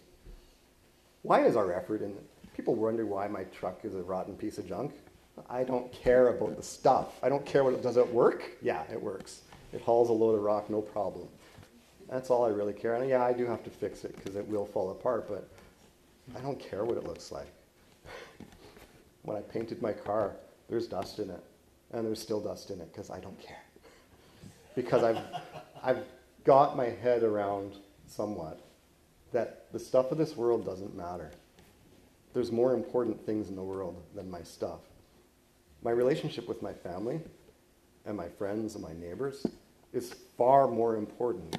why 1.22 1.44
is 1.44 1.56
our 1.56 1.72
effort 1.72 2.02
in 2.02 2.14
people 2.54 2.74
wonder 2.74 3.04
why 3.04 3.26
my 3.26 3.44
truck 3.44 3.80
is 3.84 3.94
a 3.94 4.02
rotten 4.02 4.34
piece 4.34 4.56
of 4.58 4.66
junk 4.66 4.94
i 5.48 5.62
don't 5.62 5.92
care 5.92 6.28
about 6.28 6.56
the 6.56 6.62
stuff. 6.62 7.18
I 7.22 7.28
don't 7.28 7.44
care 7.44 7.64
what 7.64 7.74
it 7.74 7.82
does 7.82 7.96
it 7.96 8.12
work? 8.12 8.50
Yeah 8.62 8.82
it 8.92 9.00
works. 9.00 9.42
It 9.72 9.80
hauls 9.80 10.08
a 10.08 10.12
load 10.12 10.34
of 10.34 10.42
rock 10.42 10.70
no 10.70 10.80
problem. 10.80 11.28
That's 12.08 12.30
all 12.30 12.44
i 12.44 12.48
really 12.48 12.72
care. 12.72 12.94
And 12.94 13.08
yeah 13.08 13.24
i 13.24 13.32
do 13.32 13.46
have 13.46 13.62
to 13.64 13.70
fix 13.70 14.04
it 14.04 14.16
because 14.16 14.36
it 14.36 14.46
will 14.48 14.66
fall 14.66 14.90
apart 14.90 15.28
but 15.28 15.48
i 16.36 16.40
don't 16.40 16.58
care 16.58 16.84
what 16.84 16.96
it 16.96 17.04
looks 17.04 17.32
like. 17.32 17.52
When 19.22 19.36
i 19.36 19.40
painted 19.40 19.82
my 19.82 19.92
car 19.92 20.36
there's 20.68 20.86
dust 20.86 21.18
in 21.18 21.30
it 21.30 21.42
and 21.92 22.06
there's 22.06 22.20
still 22.20 22.40
dust 22.40 22.70
in 22.70 22.80
it 22.80 22.92
because 22.92 23.10
i 23.10 23.20
don't 23.20 23.40
care. 23.40 23.62
Because 24.74 25.02
i've 25.02 25.22
i've 25.82 26.04
got 26.44 26.76
my 26.76 26.86
head 26.86 27.22
around 27.22 27.74
somewhat 28.06 28.60
that 29.32 29.66
the 29.72 29.78
stuff 29.78 30.12
of 30.12 30.18
this 30.18 30.36
world 30.36 30.64
doesn't 30.64 30.96
matter. 30.96 31.30
There's 32.32 32.52
more 32.52 32.74
important 32.74 33.24
things 33.26 33.48
in 33.48 33.56
the 33.56 33.62
world 33.62 34.00
than 34.14 34.30
my 34.30 34.42
stuff. 34.42 34.80
My 35.82 35.90
relationship 35.90 36.48
with 36.48 36.62
my 36.62 36.72
family 36.72 37.20
and 38.04 38.16
my 38.16 38.28
friends 38.28 38.74
and 38.74 38.82
my 38.82 38.92
neighbors 38.94 39.46
is 39.92 40.14
far 40.36 40.68
more 40.68 40.96
important 40.96 41.58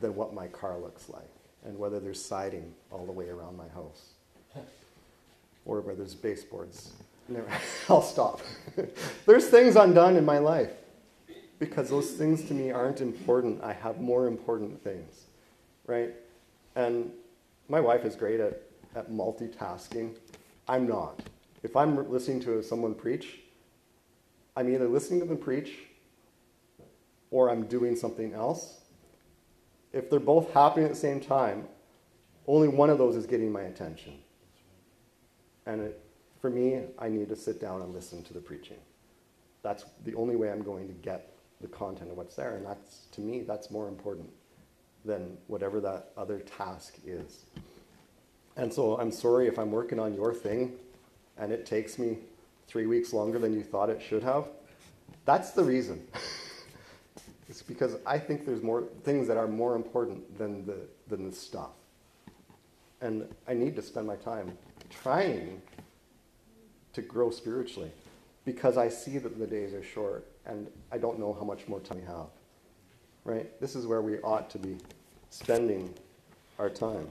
than 0.00 0.14
what 0.14 0.34
my 0.34 0.46
car 0.48 0.78
looks 0.78 1.08
like 1.08 1.30
and 1.64 1.78
whether 1.78 2.00
there's 2.00 2.22
siding 2.22 2.72
all 2.90 3.06
the 3.06 3.12
way 3.12 3.28
around 3.28 3.56
my 3.56 3.68
house 3.68 4.10
or 5.64 5.80
whether 5.80 5.98
there's 5.98 6.14
baseboards. 6.14 6.92
I'll 7.88 8.02
stop. 8.02 8.40
there's 9.26 9.48
things 9.48 9.76
undone 9.76 10.16
in 10.16 10.24
my 10.24 10.38
life 10.38 10.70
because 11.58 11.90
those 11.90 12.12
things 12.12 12.44
to 12.44 12.54
me 12.54 12.70
aren't 12.70 13.00
important. 13.00 13.62
I 13.62 13.72
have 13.72 14.00
more 14.00 14.26
important 14.26 14.82
things, 14.84 15.24
right? 15.86 16.14
And 16.76 17.10
my 17.68 17.80
wife 17.80 18.04
is 18.04 18.14
great 18.14 18.40
at, 18.40 18.62
at 18.94 19.10
multitasking. 19.10 20.14
I'm 20.68 20.86
not. 20.86 21.22
If 21.66 21.74
I'm 21.74 22.08
listening 22.12 22.38
to 22.42 22.62
someone 22.62 22.94
preach, 22.94 23.40
I'm 24.54 24.72
either 24.72 24.86
listening 24.86 25.18
to 25.18 25.26
them 25.26 25.36
preach 25.36 25.72
or 27.32 27.50
I'm 27.50 27.66
doing 27.66 27.96
something 27.96 28.34
else. 28.34 28.82
If 29.92 30.08
they're 30.08 30.20
both 30.20 30.52
happening 30.52 30.84
at 30.84 30.92
the 30.92 30.96
same 30.96 31.18
time, 31.18 31.66
only 32.46 32.68
one 32.68 32.88
of 32.88 32.98
those 32.98 33.16
is 33.16 33.26
getting 33.26 33.50
my 33.50 33.62
attention. 33.62 34.12
And 35.66 35.80
it, 35.80 36.00
for 36.40 36.50
me, 36.50 36.82
I 37.00 37.08
need 37.08 37.28
to 37.30 37.36
sit 37.36 37.60
down 37.60 37.82
and 37.82 37.92
listen 37.92 38.22
to 38.22 38.32
the 38.32 38.38
preaching. 38.38 38.78
That's 39.64 39.86
the 40.04 40.14
only 40.14 40.36
way 40.36 40.52
I'm 40.52 40.62
going 40.62 40.86
to 40.86 40.94
get 40.94 41.32
the 41.60 41.66
content 41.66 42.12
of 42.12 42.16
what's 42.16 42.36
there. 42.36 42.54
And 42.54 42.64
that's, 42.64 43.06
to 43.10 43.20
me, 43.20 43.40
that's 43.40 43.72
more 43.72 43.88
important 43.88 44.30
than 45.04 45.36
whatever 45.48 45.80
that 45.80 46.12
other 46.16 46.38
task 46.38 46.94
is. 47.04 47.46
And 48.56 48.72
so 48.72 48.96
I'm 49.00 49.10
sorry 49.10 49.48
if 49.48 49.58
I'm 49.58 49.72
working 49.72 49.98
on 49.98 50.14
your 50.14 50.32
thing 50.32 50.78
and 51.38 51.52
it 51.52 51.66
takes 51.66 51.98
me 51.98 52.18
three 52.66 52.86
weeks 52.86 53.12
longer 53.12 53.38
than 53.38 53.52
you 53.52 53.62
thought 53.62 53.90
it 53.90 54.02
should 54.02 54.22
have. 54.22 54.48
That's 55.24 55.50
the 55.52 55.62
reason. 55.62 56.06
it's 57.48 57.62
because 57.62 57.96
I 58.06 58.18
think 58.18 58.46
there's 58.46 58.62
more 58.62 58.84
things 59.04 59.28
that 59.28 59.36
are 59.36 59.48
more 59.48 59.76
important 59.76 60.38
than 60.38 60.66
the, 60.66 60.78
than 61.08 61.28
the 61.28 61.34
stuff. 61.34 61.70
And 63.00 63.28
I 63.46 63.54
need 63.54 63.76
to 63.76 63.82
spend 63.82 64.06
my 64.06 64.16
time 64.16 64.56
trying 64.90 65.60
to 66.92 67.02
grow 67.02 67.30
spiritually 67.30 67.90
because 68.44 68.78
I 68.78 68.88
see 68.88 69.18
that 69.18 69.38
the 69.38 69.46
days 69.46 69.74
are 69.74 69.82
short 69.82 70.26
and 70.46 70.68
I 70.90 70.98
don't 70.98 71.18
know 71.18 71.34
how 71.34 71.44
much 71.44 71.68
more 71.68 71.80
time 71.80 71.98
we 71.98 72.06
have. 72.06 72.26
Right? 73.24 73.60
This 73.60 73.74
is 73.74 73.86
where 73.86 74.00
we 74.00 74.18
ought 74.20 74.48
to 74.50 74.58
be 74.58 74.76
spending 75.30 75.92
our 76.58 76.70
time. 76.70 77.08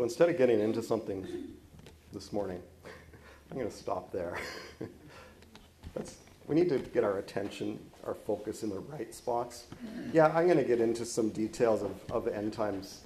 So 0.00 0.04
instead 0.04 0.30
of 0.30 0.38
getting 0.38 0.60
into 0.60 0.82
something 0.82 1.28
this 2.10 2.32
morning, 2.32 2.62
I'm 3.50 3.58
going 3.58 3.70
to 3.70 3.76
stop 3.76 4.10
there. 4.10 4.38
We 6.48 6.54
need 6.54 6.70
to 6.70 6.78
get 6.78 7.04
our 7.04 7.18
attention, 7.18 7.78
our 8.06 8.14
focus 8.14 8.62
in 8.62 8.70
the 8.70 8.80
right 8.80 9.14
spots. 9.14 9.66
Yeah, 10.12 10.28
I'm 10.28 10.46
going 10.46 10.56
to 10.56 10.64
get 10.64 10.80
into 10.80 11.04
some 11.04 11.28
details 11.28 11.82
of, 11.82 11.92
of 12.10 12.26
end 12.26 12.54
times 12.54 13.02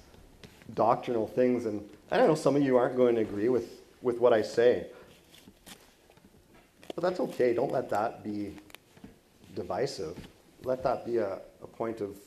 doctrinal 0.73 1.27
things, 1.27 1.65
and 1.65 1.87
I 2.11 2.17
know 2.17 2.33
some 2.33 2.55
of 2.55 2.63
you 2.63 2.77
aren't 2.77 2.95
going 2.95 3.15
to 3.15 3.21
agree 3.21 3.49
with, 3.49 3.81
with 4.01 4.19
what 4.19 4.31
I 4.31 4.41
say. 4.41 4.87
But 6.95 7.01
that's 7.01 7.19
okay. 7.19 7.53
Don't 7.53 7.73
let 7.73 7.89
that 7.89 8.23
be 8.23 8.55
divisive. 9.53 10.17
Let 10.63 10.81
that 10.83 11.05
be 11.05 11.17
a, 11.17 11.39
a 11.61 11.67
point 11.67 11.99
of 11.99 12.17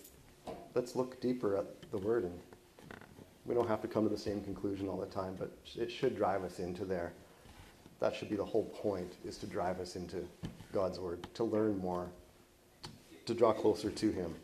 let's 0.75 0.95
look 0.95 1.21
deeper 1.23 1.57
at 1.57 1.91
the 1.91 1.99
Word 1.99 2.25
and 2.25 2.39
we 3.49 3.55
don't 3.55 3.66
have 3.66 3.80
to 3.80 3.88
come 3.88 4.05
to 4.05 4.11
the 4.11 4.20
same 4.20 4.42
conclusion 4.42 4.88
all 4.88 4.99
the 4.99 5.07
time, 5.07 5.34
but 5.38 5.51
it 5.74 5.90
should 5.90 6.14
drive 6.14 6.44
us 6.44 6.59
into 6.59 6.84
there. 6.84 7.14
That 7.99 8.14
should 8.14 8.28
be 8.28 8.36
the 8.36 8.44
whole 8.44 8.66
point, 8.66 9.14
is 9.24 9.38
to 9.38 9.46
drive 9.46 9.80
us 9.80 9.96
into 9.96 10.18
God's 10.70 11.01
Word, 11.01 11.26
to 11.34 11.44
learn 11.44 11.78
more, 11.78 12.07
to 13.24 13.32
draw 13.34 13.55
closer 13.55 13.90
to 13.90 14.12
Him, 14.12 14.34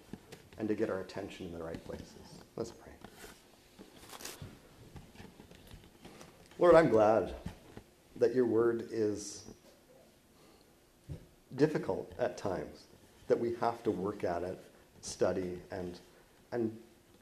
and 0.58 0.66
to 0.68 0.74
get 0.74 0.88
our 0.88 1.00
attention 1.00 1.46
in 1.46 1.52
the 1.52 1.62
right 1.62 1.84
places. 1.84 2.08
Let's 2.56 2.70
pray. 2.70 2.92
Lord, 6.58 6.74
I'm 6.74 6.88
glad 6.88 7.34
that 8.16 8.34
your 8.34 8.46
Word 8.46 8.88
is 8.90 9.44
difficult 11.56 12.10
at 12.18 12.38
times, 12.38 12.84
that 13.28 13.38
we 13.38 13.54
have 13.60 13.82
to 13.82 13.90
work 13.90 14.24
at 14.24 14.42
it, 14.42 14.58
study, 15.02 15.58
and, 15.70 15.98
and 16.52 16.74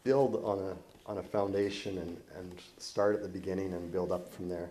build 0.05 0.37
on 0.45 0.61
a 0.61 0.92
on 1.07 1.19
a 1.19 1.23
foundation 1.23 1.99
and, 1.99 2.17
and 2.37 2.55
start 2.79 3.15
at 3.15 3.23
the 3.23 3.29
beginning 3.29 3.73
and 3.73 3.91
build 3.91 4.13
up 4.13 4.33
from 4.33 4.49
there. 4.49 4.71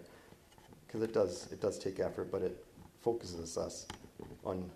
Because 0.87 1.01
it 1.01 1.13
does, 1.13 1.47
it 1.51 1.61
does 1.61 1.77
take 1.77 1.99
effort, 1.99 2.31
but 2.31 2.41
it 2.41 2.63
focuses 3.01 3.57
us 3.57 3.87
on 4.45 4.69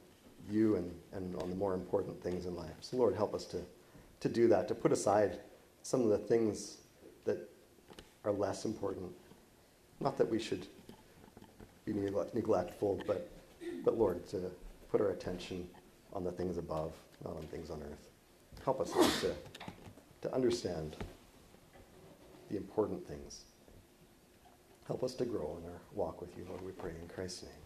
you 0.50 0.76
and, 0.76 0.92
and 1.14 1.36
on 1.42 1.50
the 1.50 1.56
more 1.56 1.74
important 1.74 2.22
things 2.22 2.46
in 2.46 2.56
life. 2.56 2.76
So, 2.82 2.98
Lord, 2.98 3.16
help 3.16 3.34
us 3.34 3.46
to, 3.46 3.62
to 4.22 4.30
do 4.30 4.48
that, 4.48 4.68
to 4.68 4.76
put 4.76 4.92
aside 4.92 5.40
some 5.82 6.02
of 6.02 6.10
the 6.10 6.18
things 6.18 6.78
that 7.26 7.50
are 8.24 8.32
less 8.32 8.66
important. 8.66 9.12
Not 10.00 10.18
that 10.18 10.30
we 10.30 10.40
should 10.40 10.68
be 11.86 11.94
neglectful, 11.94 13.02
but, 13.06 13.30
but 13.84 13.98
Lord, 13.98 14.28
to 14.30 14.52
put 14.90 15.02
our 15.02 15.10
attention 15.10 15.68
on 16.14 16.24
the 16.24 16.32
things 16.32 16.58
above, 16.58 16.94
not 17.24 17.36
on 17.36 17.44
things 17.44 17.70
on 17.70 17.82
earth. 17.82 18.10
Help 18.64 18.82
us, 18.82 18.92
to, 19.22 19.34
to 20.22 20.34
understand 20.34 20.96
the 22.50 22.58
important 22.58 23.08
things. 23.08 23.46
Help 24.88 25.04
us 25.04 25.16
to 25.16 25.26
grow 25.26 25.58
in 25.62 25.70
our 25.70 25.80
walk 25.94 26.22
with 26.22 26.38
you, 26.38 26.46
Lord, 26.48 26.64
we 26.64 26.72
pray 26.72 26.92
in 27.02 27.08
Christ's 27.08 27.44
name. 27.44 27.65